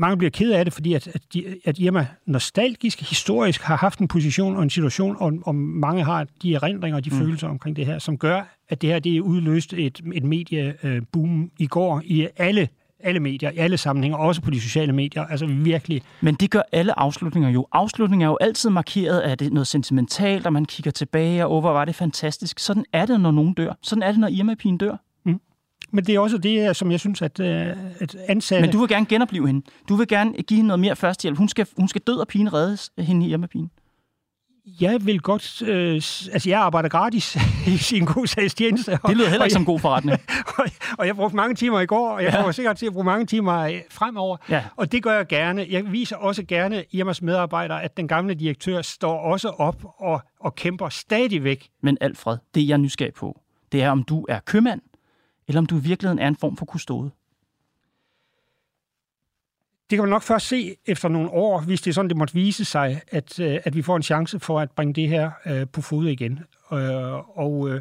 mange 0.00 0.16
bliver 0.16 0.30
ked 0.30 0.52
af 0.52 0.64
det, 0.64 0.74
fordi 0.74 0.94
at, 0.94 1.08
at, 1.08 1.22
de, 1.34 1.44
at 1.64 1.78
Irma 1.78 2.06
nostalgisk, 2.26 3.08
historisk 3.08 3.62
har 3.62 3.76
haft 3.76 3.98
en 3.98 4.08
position 4.08 4.56
og 4.56 4.62
en 4.62 4.70
situation, 4.70 5.16
og, 5.20 5.32
og 5.42 5.54
mange 5.54 6.04
har 6.04 6.26
de 6.42 6.54
erindringer 6.54 6.96
og 6.96 7.04
de 7.04 7.10
mm. 7.10 7.18
følelser 7.18 7.48
omkring 7.48 7.76
det 7.76 7.86
her, 7.86 7.98
som 7.98 8.18
gør, 8.18 8.56
at 8.68 8.82
det 8.82 8.90
her 8.90 8.98
det 8.98 9.16
er 9.16 9.20
udløst 9.20 9.72
et, 9.72 10.00
et 10.14 10.24
medieboom 10.24 11.50
i 11.58 11.66
går 11.66 12.02
i 12.04 12.28
alle 12.36 12.68
alle 13.02 13.20
medier, 13.20 13.50
i 13.50 13.56
alle 13.56 13.78
sammenhænge, 13.78 14.18
også 14.18 14.42
på 14.42 14.50
de 14.50 14.60
sociale 14.60 14.92
medier. 14.92 15.24
Altså 15.24 15.46
virkelig. 15.46 16.02
Men 16.20 16.34
det 16.34 16.50
gør 16.50 16.62
alle 16.72 16.98
afslutninger 16.98 17.50
jo. 17.50 17.66
Afslutninger 17.72 18.26
er 18.26 18.30
jo 18.30 18.38
altid 18.40 18.70
markeret 18.70 19.20
af 19.20 19.38
det 19.38 19.52
noget 19.52 19.66
sentimentalt, 19.66 20.46
og 20.46 20.52
man 20.52 20.64
kigger 20.64 20.90
tilbage 20.90 21.44
og 21.44 21.50
over, 21.50 21.60
hvor 21.60 21.72
var 21.72 21.84
det 21.84 21.94
fantastisk. 21.94 22.58
Sådan 22.58 22.84
er 22.92 23.06
det, 23.06 23.20
når 23.20 23.30
nogen 23.30 23.54
dør. 23.54 23.72
Sådan 23.82 24.02
er 24.02 24.10
det, 24.10 24.20
når 24.20 24.28
Irma-pigen 24.28 24.78
dør. 24.78 24.96
Men 25.92 26.04
det 26.04 26.14
er 26.14 26.18
også 26.18 26.38
det, 26.38 26.76
som 26.76 26.90
jeg 26.90 27.00
synes, 27.00 27.22
at, 27.22 27.40
øh, 27.40 27.66
at 28.00 28.16
ansatte... 28.28 28.60
Men 28.60 28.72
du 28.72 28.78
vil 28.78 28.88
gerne 28.88 29.06
genopleve 29.06 29.46
hende. 29.46 29.66
Du 29.88 29.96
vil 29.96 30.08
gerne 30.08 30.32
give 30.32 30.56
hende 30.56 30.68
noget 30.68 30.80
mere 30.80 30.96
førstehjælp. 30.96 31.38
Hun 31.38 31.48
skal, 31.48 31.66
hun 31.76 31.88
skal 31.88 32.00
død, 32.06 32.16
og 32.16 32.28
pigen 32.28 32.52
reddes 32.52 32.90
hende 32.98 33.26
hjemme 33.26 33.48
pigen. 33.48 33.70
Jeg 34.80 35.06
vil 35.06 35.20
godt... 35.20 35.62
Øh, 35.62 35.94
altså, 36.32 36.48
jeg 36.50 36.60
arbejder 36.60 36.88
gratis 36.88 37.36
i 37.74 37.76
sin 37.76 38.04
god 38.04 38.26
sags 38.26 38.54
tjeneste. 38.54 38.98
Det 39.06 39.16
lyder 39.16 39.28
heller 39.28 39.44
ikke 39.44 39.52
som 39.52 39.64
god 39.64 39.80
forretning. 39.80 40.18
og, 40.58 40.64
og 40.98 41.06
jeg 41.06 41.16
brugte 41.16 41.36
mange 41.36 41.54
timer 41.54 41.80
i 41.80 41.86
går, 41.86 42.10
og 42.10 42.22
jeg 42.22 42.30
ja. 42.30 42.36
kommer 42.36 42.52
sikkert 42.52 42.76
til 42.76 42.86
at 42.86 42.92
bruge 42.92 43.04
mange 43.04 43.26
timer 43.26 43.58
øh, 43.58 43.80
fremover. 43.90 44.36
Ja. 44.48 44.64
Og 44.76 44.92
det 44.92 45.02
gør 45.02 45.12
jeg 45.12 45.26
gerne. 45.26 45.66
Jeg 45.70 45.92
viser 45.92 46.16
også 46.16 46.44
gerne 46.44 46.84
Irmas 46.92 47.22
medarbejdere, 47.22 47.82
at 47.82 47.96
den 47.96 48.08
gamle 48.08 48.34
direktør 48.34 48.82
står 48.82 49.18
også 49.18 49.48
op 49.48 49.84
og, 49.98 50.22
og 50.40 50.54
kæmper 50.54 50.88
stadigvæk. 50.88 51.68
Men 51.82 51.98
Alfred, 52.00 52.36
det 52.54 52.62
er 52.62 52.66
jeg 52.66 52.78
nysgerrig 52.78 53.14
på 53.14 53.40
det 53.72 53.82
er, 53.82 53.90
om 53.90 54.02
du 54.02 54.26
er 54.28 54.40
købmand, 54.40 54.80
eller 55.50 55.60
om 55.60 55.66
du 55.66 55.76
i 55.76 55.80
virkeligheden 55.80 56.18
er 56.18 56.28
en 56.28 56.36
form 56.36 56.56
for 56.56 56.66
kustode. 56.66 57.10
Det 59.90 59.96
kan 59.96 59.98
man 59.98 60.08
nok 60.08 60.22
først 60.22 60.46
se 60.46 60.76
efter 60.86 61.08
nogle 61.08 61.30
år, 61.30 61.60
hvis 61.60 61.80
det 61.80 61.90
er 61.90 61.94
sådan, 61.94 62.08
det 62.08 62.16
måtte 62.16 62.34
vise 62.34 62.64
sig, 62.64 63.00
at, 63.08 63.40
øh, 63.40 63.58
at 63.64 63.76
vi 63.76 63.82
får 63.82 63.96
en 63.96 64.02
chance 64.02 64.40
for 64.40 64.60
at 64.60 64.70
bringe 64.70 64.94
det 64.94 65.08
her 65.08 65.30
øh, 65.46 65.66
på 65.72 65.82
fod 65.82 66.08
igen. 66.08 66.40
Øh, 66.72 67.38
og, 67.38 67.70
øh, 67.70 67.80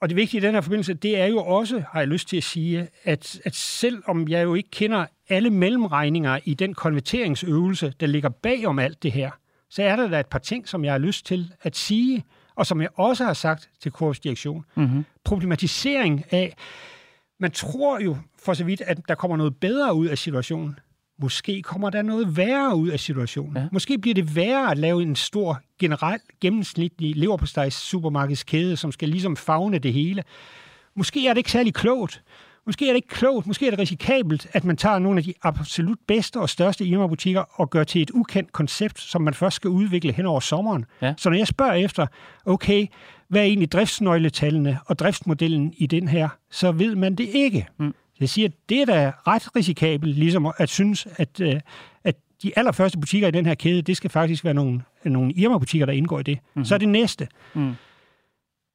og 0.00 0.08
det 0.08 0.16
vigtige 0.16 0.40
i 0.40 0.44
den 0.46 0.54
her 0.54 0.60
forbindelse, 0.60 0.94
det 0.94 1.20
er 1.20 1.26
jo 1.26 1.38
også, 1.38 1.84
har 1.92 2.00
jeg 2.00 2.08
lyst 2.08 2.28
til 2.28 2.36
at 2.36 2.44
sige, 2.44 2.88
at, 3.04 3.40
at 3.44 3.54
selvom 3.54 4.28
jeg 4.28 4.44
jo 4.44 4.54
ikke 4.54 4.70
kender 4.70 5.06
alle 5.28 5.50
mellemregninger 5.50 6.38
i 6.44 6.54
den 6.54 6.74
konverteringsøvelse, 6.74 7.94
der 8.00 8.06
ligger 8.06 8.28
bag 8.28 8.66
om 8.66 8.78
alt 8.78 9.02
det 9.02 9.12
her, 9.12 9.30
så 9.70 9.82
er 9.82 9.96
der 9.96 10.08
da 10.08 10.20
et 10.20 10.26
par 10.26 10.38
ting, 10.38 10.68
som 10.68 10.84
jeg 10.84 10.92
har 10.92 10.98
lyst 10.98 11.26
til 11.26 11.52
at 11.62 11.76
sige, 11.76 12.24
og 12.60 12.66
som 12.66 12.80
jeg 12.80 12.88
også 12.94 13.24
har 13.24 13.32
sagt 13.32 13.70
til 13.80 13.92
Korps 13.92 14.20
direktion. 14.20 14.64
Mm-hmm. 14.74 15.04
Problematisering 15.24 16.24
af, 16.30 16.56
man 17.38 17.50
tror 17.50 18.00
jo 18.00 18.16
for 18.42 18.54
så 18.54 18.64
vidt, 18.64 18.80
at 18.80 18.98
der 19.08 19.14
kommer 19.14 19.36
noget 19.36 19.56
bedre 19.56 19.94
ud 19.94 20.06
af 20.06 20.18
situationen. 20.18 20.78
Måske 21.18 21.62
kommer 21.62 21.90
der 21.90 22.02
noget 22.02 22.36
værre 22.36 22.76
ud 22.76 22.88
af 22.88 23.00
situationen. 23.00 23.56
Ja. 23.56 23.68
Måske 23.72 23.98
bliver 23.98 24.14
det 24.14 24.36
værre 24.36 24.70
at 24.70 24.78
lave 24.78 25.02
en 25.02 25.16
stor, 25.16 25.60
generel, 25.78 26.20
gennemsnitlig 26.40 27.16
leverpostejs 27.16 27.74
supermarkedskæde, 27.74 28.76
som 28.76 28.92
skal 28.92 29.08
ligesom 29.08 29.36
fagne 29.36 29.78
det 29.78 29.92
hele. 29.92 30.22
Måske 30.94 31.26
er 31.26 31.32
det 31.32 31.38
ikke 31.38 31.52
særlig 31.52 31.74
klogt. 31.74 32.22
Måske 32.70 32.88
er 32.88 32.90
det 32.92 32.96
ikke 32.96 33.08
klogt, 33.08 33.46
måske 33.46 33.66
er 33.66 33.70
det 33.70 33.78
risikabelt, 33.78 34.48
at 34.52 34.64
man 34.64 34.76
tager 34.76 34.98
nogle 34.98 35.18
af 35.18 35.24
de 35.24 35.34
absolut 35.42 35.98
bedste 36.06 36.40
og 36.40 36.48
største 36.48 36.84
Irma-butikker 36.84 37.60
og 37.60 37.70
gør 37.70 37.84
til 37.84 38.02
et 38.02 38.10
ukendt 38.10 38.52
koncept, 38.52 39.00
som 39.00 39.22
man 39.22 39.34
først 39.34 39.56
skal 39.56 39.70
udvikle 39.70 40.12
hen 40.12 40.26
over 40.26 40.40
sommeren. 40.40 40.84
Ja. 41.02 41.14
Så 41.16 41.30
når 41.30 41.36
jeg 41.36 41.46
spørger 41.46 41.72
efter, 41.72 42.06
okay, 42.46 42.86
hvad 43.28 43.40
er 43.40 43.44
egentlig 43.44 43.72
driftsnøgletallene 43.72 44.78
og 44.86 44.98
driftsmodellen 44.98 45.74
i 45.76 45.86
den 45.86 46.08
her, 46.08 46.28
så 46.50 46.72
ved 46.72 46.96
man 46.96 47.14
det 47.14 47.28
ikke. 47.32 47.66
Mm. 47.78 47.94
Jeg 48.20 48.28
siger, 48.28 48.48
at 48.48 48.54
det 48.68 48.80
er 48.80 48.86
da 48.86 49.12
ret 49.26 49.56
risikabelt, 49.56 50.18
ligesom 50.18 50.52
at 50.58 50.68
synes, 50.68 51.08
at, 51.16 51.40
øh, 51.40 51.60
at 52.04 52.16
de 52.42 52.52
allerførste 52.56 52.98
butikker 52.98 53.28
i 53.28 53.30
den 53.30 53.46
her 53.46 53.54
kæde, 53.54 53.82
det 53.82 53.96
skal 53.96 54.10
faktisk 54.10 54.44
være 54.44 54.54
nogle, 54.54 54.82
nogle 55.04 55.32
Irma-butikker, 55.32 55.86
der 55.86 55.92
indgår 55.92 56.20
i 56.20 56.22
det. 56.22 56.38
Mm-hmm. 56.38 56.64
Så 56.64 56.74
er 56.74 56.78
det 56.78 56.88
næste. 56.88 57.28
Mm. 57.54 57.74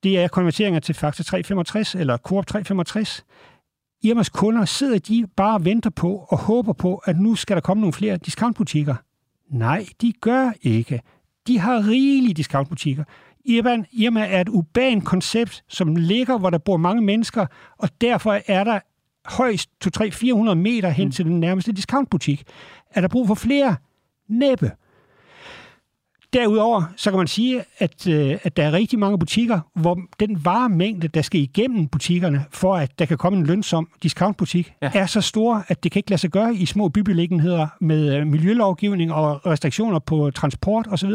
Det 0.04 0.20
er 0.20 0.28
konverteringer 0.28 0.80
til 0.80 0.96
Fakta 0.96 1.24
365 1.24 1.96
eller 1.96 2.18
Coop 2.18 2.48
365. 2.48 3.26
Irmas 4.06 4.30
kunder 4.30 4.66
sidder 4.66 5.00
de 5.00 5.28
bare 5.36 5.56
og 5.56 5.66
venter 5.66 5.90
på 5.90 6.26
og 6.30 6.38
håber 6.38 6.74
på, 6.74 6.96
at 6.96 7.20
nu 7.20 7.36
skal 7.36 7.56
der 7.56 7.62
komme 7.62 7.82
nogle 7.82 7.94
flere 7.94 8.18
discountbutikker. 8.18 8.96
Nej, 9.50 9.86
de 10.02 10.14
gør 10.22 10.52
ikke. 10.62 11.02
De 11.48 11.60
har 11.60 11.88
rigelige 11.88 12.34
discountbutikker. 12.34 13.04
Irma, 13.46 13.84
Irma 13.92 14.28
er 14.28 14.42
et 14.42 14.50
urban 14.50 15.02
koncept, 15.02 15.64
som 15.68 15.96
ligger, 15.96 16.38
hvor 16.38 16.50
der 16.50 16.58
bor 16.58 16.78
mange 16.78 17.02
mennesker, 17.02 17.46
og 17.78 17.90
derfor 18.02 18.40
er 18.48 18.64
der 18.64 18.80
højst 19.26 19.70
2-3-400 20.50 20.54
meter 20.54 20.90
hen 20.90 21.12
til 21.12 21.26
den 21.26 21.40
nærmeste 21.40 21.72
discountbutik. 21.72 22.44
Er 22.92 23.02
der 23.02 23.08
brug 23.08 23.28
for 23.28 23.36
flere? 23.36 23.76
Næppe. 24.30 24.72
Derudover 26.36 26.84
så 26.98 27.12
kan 27.12 27.18
man 27.18 27.28
sige, 27.28 27.64
at, 27.78 28.08
øh, 28.08 28.38
at 28.44 28.58
der 28.58 28.64
er 28.64 28.72
rigtig 28.72 29.00
mange 29.00 29.20
butikker, 29.20 29.60
hvor 29.74 30.00
den 30.20 30.46
varemængde, 30.46 31.08
der 31.08 31.22
skal 31.22 31.42
igennem 31.42 31.88
butikkerne, 31.88 32.46
for 32.52 32.76
at 32.76 33.00
der 33.00 33.06
kan 33.06 33.18
komme 33.18 33.38
en 33.40 33.46
lønsom 33.46 33.90
discountbutik, 34.04 34.74
Ja. 34.82 34.92
er 34.94 35.06
så 35.06 35.22
stor, 35.22 35.66
at 35.68 35.84
det 35.84 35.92
kan 35.92 36.00
ikke 36.00 36.10
lade 36.10 36.22
sig 36.22 36.30
gøre 36.32 36.56
i 36.56 36.66
små 36.66 36.90
bybeliggenheder 36.90 37.68
med 37.82 38.16
øh, 38.16 38.28
miljølovgivning 38.28 39.14
og 39.14 39.46
restriktioner 39.46 40.00
på 40.00 40.32
transport 40.32 40.88
osv. 40.90 41.10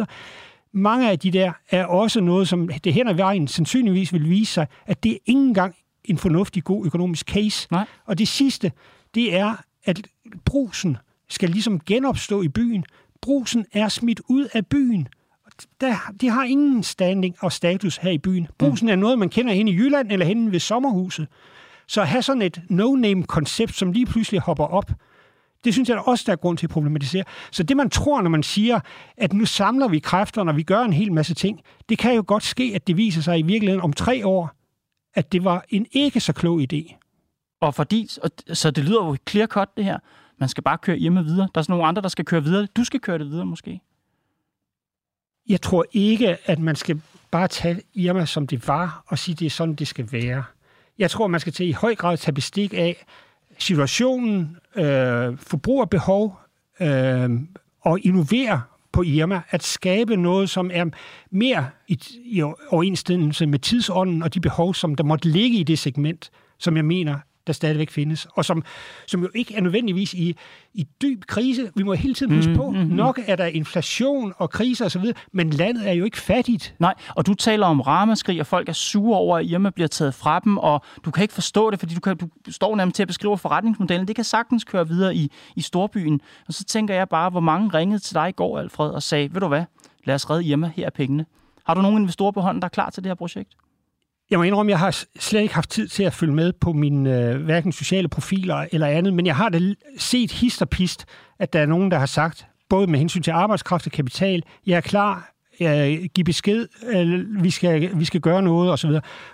Mange 0.72 1.10
af 1.10 1.18
de 1.18 1.30
der 1.30 1.52
er 1.70 1.84
også 1.84 2.20
noget, 2.20 2.48
som 2.48 2.70
det 2.84 2.94
hen 2.94 3.08
ad 3.08 3.14
vejen 3.14 3.48
sandsynligvis 3.48 4.12
vil 4.12 4.30
vise 4.30 4.52
sig, 4.52 4.66
at 4.86 5.02
det 5.04 5.12
er 5.12 5.18
ikke 5.26 5.40
engang 5.40 5.74
en 6.04 6.18
fornuftig, 6.18 6.64
god 6.64 6.86
økonomisk 6.86 7.26
case. 7.30 7.68
Nej. 7.70 7.84
Og 8.06 8.18
det 8.18 8.28
sidste, 8.28 8.72
det 9.14 9.36
er, 9.36 9.54
at 9.84 10.00
brusen 10.44 10.96
skal 11.28 11.50
ligesom 11.50 11.80
genopstå 11.80 12.42
i 12.42 12.48
byen. 12.48 12.84
Brusen 13.22 13.66
er 13.72 13.88
smidt 13.88 14.20
ud 14.28 14.48
af 14.52 14.66
byen. 14.66 15.08
Der, 15.80 15.94
de 16.20 16.28
har 16.28 16.44
ingen 16.44 16.82
standing 16.82 17.36
og 17.40 17.52
status 17.52 17.96
her 17.96 18.10
i 18.10 18.18
byen. 18.18 18.48
Brusen 18.58 18.88
er 18.88 18.96
noget, 18.96 19.18
man 19.18 19.28
kender 19.28 19.54
hen 19.54 19.68
i 19.68 19.74
Jylland 19.74 20.12
eller 20.12 20.26
hen 20.26 20.52
ved 20.52 20.60
sommerhuset. 20.60 21.28
Så 21.86 22.00
at 22.00 22.08
have 22.08 22.22
sådan 22.22 22.42
et 22.42 22.62
no-name-koncept, 22.68 23.74
som 23.74 23.92
lige 23.92 24.06
pludselig 24.06 24.40
hopper 24.40 24.64
op, 24.64 24.92
det 25.64 25.72
synes 25.72 25.88
jeg 25.88 25.96
da 25.96 26.02
også, 26.02 26.24
der 26.26 26.32
er 26.32 26.36
grund 26.36 26.58
til 26.58 26.66
at 26.66 26.70
problematisere. 26.70 27.24
Så 27.50 27.62
det, 27.62 27.76
man 27.76 27.90
tror, 27.90 28.22
når 28.22 28.30
man 28.30 28.42
siger, 28.42 28.80
at 29.16 29.32
nu 29.32 29.44
samler 29.44 29.88
vi 29.88 29.98
kræfter, 29.98 30.44
når 30.44 30.52
vi 30.52 30.62
gør 30.62 30.80
en 30.80 30.92
hel 30.92 31.12
masse 31.12 31.34
ting, 31.34 31.60
det 31.88 31.98
kan 31.98 32.14
jo 32.14 32.24
godt 32.26 32.42
ske, 32.42 32.72
at 32.74 32.86
det 32.86 32.96
viser 32.96 33.22
sig 33.22 33.38
i 33.38 33.42
virkeligheden 33.42 33.84
om 33.84 33.92
tre 33.92 34.26
år, 34.26 34.50
at 35.14 35.32
det 35.32 35.44
var 35.44 35.64
en 35.68 35.86
ikke 35.92 36.20
så 36.20 36.32
klog 36.32 36.60
idé. 36.60 36.96
Og 37.60 37.74
fordi, 37.74 38.08
og, 38.22 38.30
så 38.52 38.70
det 38.70 38.84
lyder 38.84 39.04
jo 39.04 39.16
clear 39.28 39.46
cut, 39.46 39.68
det 39.76 39.84
her. 39.84 39.98
Man 40.40 40.48
skal 40.48 40.62
bare 40.62 40.78
køre 40.78 40.96
hjemme 40.96 41.24
videre. 41.24 41.48
Der 41.54 41.58
er 41.58 41.62
sådan 41.62 41.72
nogle 41.72 41.86
andre, 41.86 42.02
der 42.02 42.08
skal 42.08 42.24
køre 42.24 42.44
videre. 42.44 42.66
Du 42.76 42.84
skal 42.84 43.00
køre 43.00 43.18
det 43.18 43.26
videre, 43.26 43.46
måske. 43.46 43.80
Jeg 45.48 45.60
tror 45.60 45.84
ikke, 45.92 46.36
at 46.44 46.58
man 46.58 46.76
skal 46.76 47.02
bare 47.30 47.48
tage 47.48 47.80
Irma, 47.94 48.26
som 48.26 48.46
det 48.46 48.68
var, 48.68 49.04
og 49.06 49.18
sige, 49.18 49.32
at 49.32 49.38
det 49.38 49.46
er 49.46 49.50
sådan, 49.50 49.74
det 49.74 49.88
skal 49.88 50.12
være. 50.12 50.44
Jeg 50.98 51.10
tror, 51.10 51.26
man 51.26 51.40
skal 51.40 51.52
til 51.52 51.68
i 51.68 51.72
høj 51.72 51.94
grad 51.94 52.16
tage 52.16 52.34
bestik 52.34 52.74
af 52.74 53.04
situationen, 53.58 54.56
øh, 54.76 55.38
forbrugerbehov 55.38 56.40
øh, 56.80 57.30
og 57.80 58.00
innovere 58.02 58.62
på 58.92 59.02
Irma, 59.02 59.42
at 59.50 59.62
skabe 59.62 60.16
noget, 60.16 60.50
som 60.50 60.70
er 60.72 60.84
mere 61.30 61.70
i, 61.88 62.00
i 62.24 62.42
overensstemmelse 62.42 63.46
med 63.46 63.58
tidsånden 63.58 64.22
og 64.22 64.34
de 64.34 64.40
behov, 64.40 64.74
som 64.74 64.94
der 64.94 65.04
måtte 65.04 65.28
ligge 65.28 65.58
i 65.58 65.62
det 65.62 65.78
segment, 65.78 66.30
som 66.58 66.76
jeg 66.76 66.84
mener, 66.84 67.18
der 67.46 67.52
stadigvæk 67.52 67.90
findes, 67.90 68.26
og 68.34 68.44
som, 68.44 68.64
som 69.06 69.22
jo 69.22 69.28
ikke 69.34 69.54
er 69.54 69.60
nødvendigvis 69.60 70.14
i, 70.14 70.36
i 70.74 70.86
dyb 71.02 71.24
krise. 71.24 71.70
Vi 71.76 71.82
må 71.82 71.92
hele 71.94 72.14
tiden 72.14 72.34
huske 72.36 72.50
Mm, 72.50 72.56
på, 72.56 72.70
mm, 72.70 72.76
mm. 72.78 72.86
nok 72.86 73.20
er 73.26 73.36
der 73.36 73.46
inflation 73.46 74.32
og 74.38 74.50
kriser 74.50 74.84
osv., 74.84 75.04
men 75.32 75.50
landet 75.50 75.88
er 75.88 75.92
jo 75.92 76.04
ikke 76.04 76.18
fattigt. 76.18 76.74
Nej, 76.78 76.94
og 77.16 77.26
du 77.26 77.34
taler 77.34 77.66
om 77.66 77.80
ramaskrig, 77.80 78.40
og 78.40 78.46
folk 78.46 78.68
er 78.68 78.72
sure 78.72 79.18
over, 79.18 79.38
at 79.38 79.46
Irma 79.46 79.70
bliver 79.70 79.88
taget 79.88 80.14
fra 80.14 80.38
dem, 80.38 80.58
og 80.58 80.82
du 81.04 81.10
kan 81.10 81.22
ikke 81.22 81.34
forstå 81.34 81.70
det, 81.70 81.78
fordi 81.78 81.94
du, 81.94 82.00
kan, 82.00 82.16
du 82.16 82.52
står 82.52 82.76
nærmest 82.76 82.94
til 82.96 83.02
at 83.02 83.06
beskrive 83.06 83.38
forretningsmodellen. 83.38 84.08
Det 84.08 84.16
kan 84.16 84.24
sagtens 84.24 84.64
køre 84.64 84.88
videre 84.88 85.14
i, 85.16 85.30
i 85.56 85.60
storbyen. 85.60 86.20
Og 86.48 86.54
så 86.54 86.64
tænker 86.64 86.94
jeg 86.94 87.08
bare, 87.08 87.30
hvor 87.30 87.40
mange 87.40 87.68
ringede 87.78 87.98
til 87.98 88.14
dig 88.14 88.28
i 88.28 88.32
går, 88.32 88.58
Alfred, 88.58 88.90
og 88.90 89.02
sagde, 89.02 89.34
ved 89.34 89.40
du 89.40 89.48
hvad, 89.48 89.64
lad 90.04 90.14
os 90.14 90.30
redde 90.30 90.44
Irma, 90.44 90.70
her 90.76 90.86
er 90.86 90.90
pengene. 90.90 91.26
Har 91.66 91.74
du 91.74 91.82
nogen 91.82 91.98
investorer 92.02 92.32
på 92.32 92.40
hånden, 92.40 92.62
der 92.62 92.66
er 92.66 92.70
klar 92.70 92.90
til 92.90 93.04
det 93.04 93.10
her 93.10 93.14
projekt? 93.14 93.52
Jeg 94.30 94.38
må 94.38 94.42
indrømme, 94.42 94.70
jeg 94.70 94.78
har 94.78 95.04
slet 95.18 95.40
ikke 95.40 95.54
haft 95.54 95.70
tid 95.70 95.88
til 95.88 96.02
at 96.02 96.12
følge 96.12 96.34
med 96.34 96.52
på 96.52 96.72
mine 96.72 97.30
øh, 97.30 97.42
hverken 97.42 97.72
sociale 97.72 98.08
profiler 98.08 98.66
eller 98.72 98.86
andet, 98.86 99.14
men 99.14 99.26
jeg 99.26 99.36
har 99.36 99.48
da 99.48 99.60
set 99.98 100.32
hist 100.32 100.62
og 100.62 100.68
pist, 100.68 101.06
at 101.38 101.52
der 101.52 101.60
er 101.60 101.66
nogen, 101.66 101.90
der 101.90 101.98
har 101.98 102.06
sagt, 102.06 102.46
både 102.68 102.86
med 102.86 102.98
hensyn 102.98 103.22
til 103.22 103.30
arbejdskraft 103.30 103.86
og 103.86 103.92
kapital, 103.92 104.42
jeg 104.66 104.76
er 104.76 104.80
klar, 104.80 105.32
øh, 105.60 106.04
giv 106.14 106.24
besked, 106.24 106.68
øh, 106.86 107.44
vi, 107.44 107.50
skal, 107.50 107.98
vi 107.98 108.04
skal 108.04 108.20
gøre 108.20 108.42
noget 108.42 108.72
osv. 108.72 108.90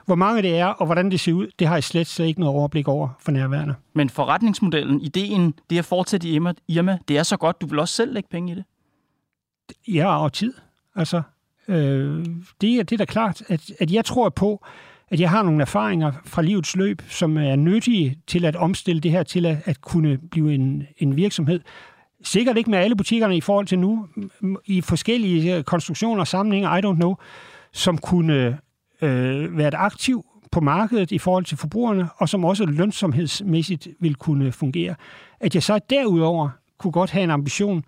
Hvor 0.07 0.15
mange 0.15 0.43
det 0.43 0.59
er, 0.59 0.67
og 0.67 0.87
hvordan 0.87 1.11
det 1.11 1.21
ser 1.21 1.33
ud, 1.33 1.51
det 1.59 1.67
har 1.67 1.75
jeg 1.75 1.85
slet, 1.85 2.07
slet 2.07 2.27
ikke 2.27 2.41
noget 2.41 2.55
overblik 2.55 2.89
over 2.89 3.09
for 3.21 3.33
nærværende. 3.33 3.75
Men 3.95 4.11
forretningsmodellen, 4.11 5.01
ideen, 5.01 5.55
det 5.71 5.79
at 5.79 5.85
fortsætte 5.85 6.29
i 6.29 6.41
Irma, 6.69 6.99
det 7.09 7.19
er 7.19 7.23
så 7.23 7.37
godt, 7.37 7.61
du 7.61 7.67
vil 7.67 7.79
også 7.79 7.95
selv 7.95 8.13
lægge 8.13 8.29
penge 8.29 8.53
i 8.53 8.55
det. 8.55 8.65
Ja, 9.89 10.23
og 10.23 10.33
tid. 10.33 10.55
Altså, 10.95 11.23
øh, 11.69 12.27
det, 12.61 12.75
er, 12.75 12.83
det 12.83 12.93
er 12.93 12.97
da 12.97 13.05
klart, 13.05 13.43
at, 13.49 13.73
at 13.79 13.91
jeg 13.91 14.05
tror 14.05 14.29
på, 14.29 14.67
at 15.11 15.21
jeg 15.21 15.31
har 15.31 15.43
nogle 15.43 15.63
erfaringer 15.63 16.13
fra 16.25 16.43
livets 16.43 16.77
løb, 16.77 17.03
som 17.09 17.37
er 17.37 17.57
nyttige 17.57 18.19
til 18.27 18.45
at 18.45 18.57
omstille 18.57 19.01
det 19.01 19.11
her 19.11 19.23
til 19.23 19.47
at, 19.47 19.57
at 19.65 19.81
kunne 19.81 20.19
blive 20.31 20.55
en, 20.55 20.87
en 20.99 21.17
virksomhed. 21.17 21.61
Sikkert 22.23 22.57
ikke 22.57 22.71
med 22.71 22.79
alle 22.79 22.97
butikkerne 22.97 23.37
i 23.37 23.41
forhold 23.41 23.67
til 23.67 23.79
nu, 23.79 24.09
i 24.65 24.81
forskellige 24.81 25.57
øh, 25.57 25.65
konstruktioner 25.65 26.21
og 26.21 26.27
sammenhænge, 26.27 26.69
I 26.69 26.81
don't 26.81 26.95
know, 26.95 27.15
som 27.73 27.99
kunne 27.99 28.59
øh, 29.03 29.59
være 29.59 29.69
et 29.69 29.75
aktiv 29.75 30.25
på 30.53 30.61
markedet 30.61 31.13
i 31.13 31.19
forhold 31.19 31.45
til 31.45 31.59
forbrugerne, 31.59 32.09
og 32.17 32.29
som 32.29 32.45
også 32.45 32.67
lønsomhedsmæssigt 32.67 33.89
vil 34.01 34.15
kunne 34.15 34.53
fungere. 34.53 34.95
At 35.41 35.55
jeg 35.55 35.63
så 35.63 35.79
derudover 35.91 36.49
kunne 36.79 36.93
godt 36.93 37.11
have 37.11 37.25
en 37.25 37.31
ambition 37.31 37.85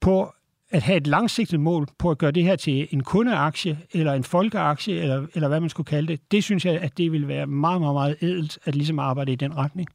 på 0.00 0.32
at 0.70 0.82
have 0.82 0.96
et 0.96 1.06
langsigtet 1.06 1.60
mål 1.60 1.86
på 1.98 2.10
at 2.10 2.18
gøre 2.18 2.30
det 2.30 2.44
her 2.44 2.56
til 2.56 2.88
en 2.90 3.02
kundeaktie, 3.02 3.78
eller 3.92 4.12
en 4.12 4.24
folkeaktie, 4.24 5.00
eller, 5.00 5.26
eller 5.34 5.48
hvad 5.48 5.60
man 5.60 5.68
skulle 5.68 5.86
kalde 5.86 6.08
det, 6.08 6.20
det 6.30 6.44
synes 6.44 6.64
jeg, 6.64 6.78
at 6.80 6.98
det 6.98 7.12
vil 7.12 7.28
være 7.28 7.46
meget, 7.46 7.80
meget, 7.80 7.94
meget 7.94 8.16
ædelt 8.22 8.58
at 8.64 8.74
ligesom 8.74 8.98
arbejde 8.98 9.32
i 9.32 9.36
den 9.36 9.56
retning. 9.56 9.88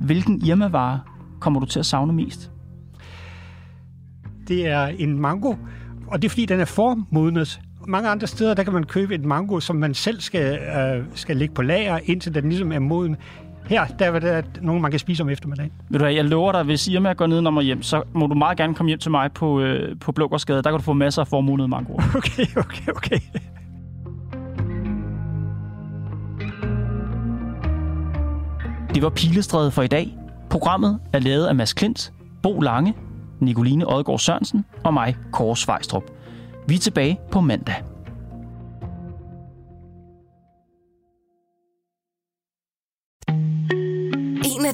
Hvilken 0.00 0.42
Irma-vare 0.46 1.00
kommer 1.40 1.60
du 1.60 1.66
til 1.66 1.78
at 1.78 1.86
savne 1.86 2.12
mest? 2.12 2.50
Det 4.48 4.66
er 4.66 4.86
en 4.86 5.18
mango, 5.18 5.54
og 6.06 6.22
det 6.22 6.28
er 6.28 6.30
fordi, 6.30 6.46
den 6.46 6.60
er 6.60 6.64
formodnet. 6.64 7.60
Mange 7.86 8.08
andre 8.08 8.26
steder, 8.26 8.54
der 8.54 8.62
kan 8.62 8.72
man 8.72 8.84
købe 8.84 9.14
et 9.14 9.24
mango, 9.24 9.60
som 9.60 9.76
man 9.76 9.94
selv 9.94 10.20
skal, 10.20 10.58
øh, 10.58 11.04
skal 11.14 11.36
lægge 11.36 11.54
på 11.54 11.62
lager, 11.62 11.98
indtil 12.04 12.34
den 12.34 12.48
ligesom 12.48 12.72
er 12.72 12.78
moden. 12.78 13.16
Her, 13.68 13.86
der 13.98 14.06
er 14.06 14.20
der 14.20 14.42
nogen, 14.60 14.82
man 14.82 14.90
kan 14.90 15.00
spise 15.00 15.22
om 15.22 15.28
eftermiddagen. 15.28 15.72
Ved 15.90 15.98
du 15.98 16.04
hvad, 16.04 16.14
jeg 16.14 16.24
lover 16.24 16.52
dig, 16.52 16.62
hvis 16.62 16.88
Irma 16.88 17.12
går 17.12 17.26
ned 17.26 17.46
og 17.46 17.62
hjem, 17.62 17.82
så 17.82 18.02
må 18.12 18.26
du 18.26 18.34
meget 18.34 18.58
gerne 18.58 18.74
komme 18.74 18.88
hjem 18.90 18.98
til 18.98 19.10
mig 19.10 19.32
på, 19.32 19.60
øh, 19.60 19.98
på 19.98 20.12
Blågårdsgade. 20.12 20.62
Der 20.62 20.70
kan 20.70 20.78
du 20.78 20.84
få 20.84 20.92
masser 20.92 21.22
af 21.22 21.28
formulet 21.28 21.70
mango. 21.70 21.92
Okay, 22.16 22.46
okay, 22.56 22.88
okay. 22.96 23.18
Det 28.94 29.02
var 29.02 29.08
Pilestræde 29.08 29.70
for 29.70 29.82
i 29.82 29.86
dag. 29.86 30.18
Programmet 30.50 30.98
er 31.12 31.18
lavet 31.18 31.46
af 31.46 31.54
Mads 31.54 31.72
Klint, 31.72 32.12
Bo 32.42 32.60
Lange, 32.60 32.94
Nicoline 33.40 33.92
Odgaard 33.92 34.18
Sørensen 34.18 34.64
og 34.84 34.94
mig, 34.94 35.16
Kåre 35.32 35.56
Svejstrup. 35.56 36.02
Vi 36.68 36.74
er 36.74 36.78
tilbage 36.78 37.18
på 37.32 37.40
mandag. 37.40 37.74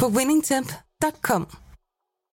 på 0.00 0.08
winningtemp.com. 0.08 1.46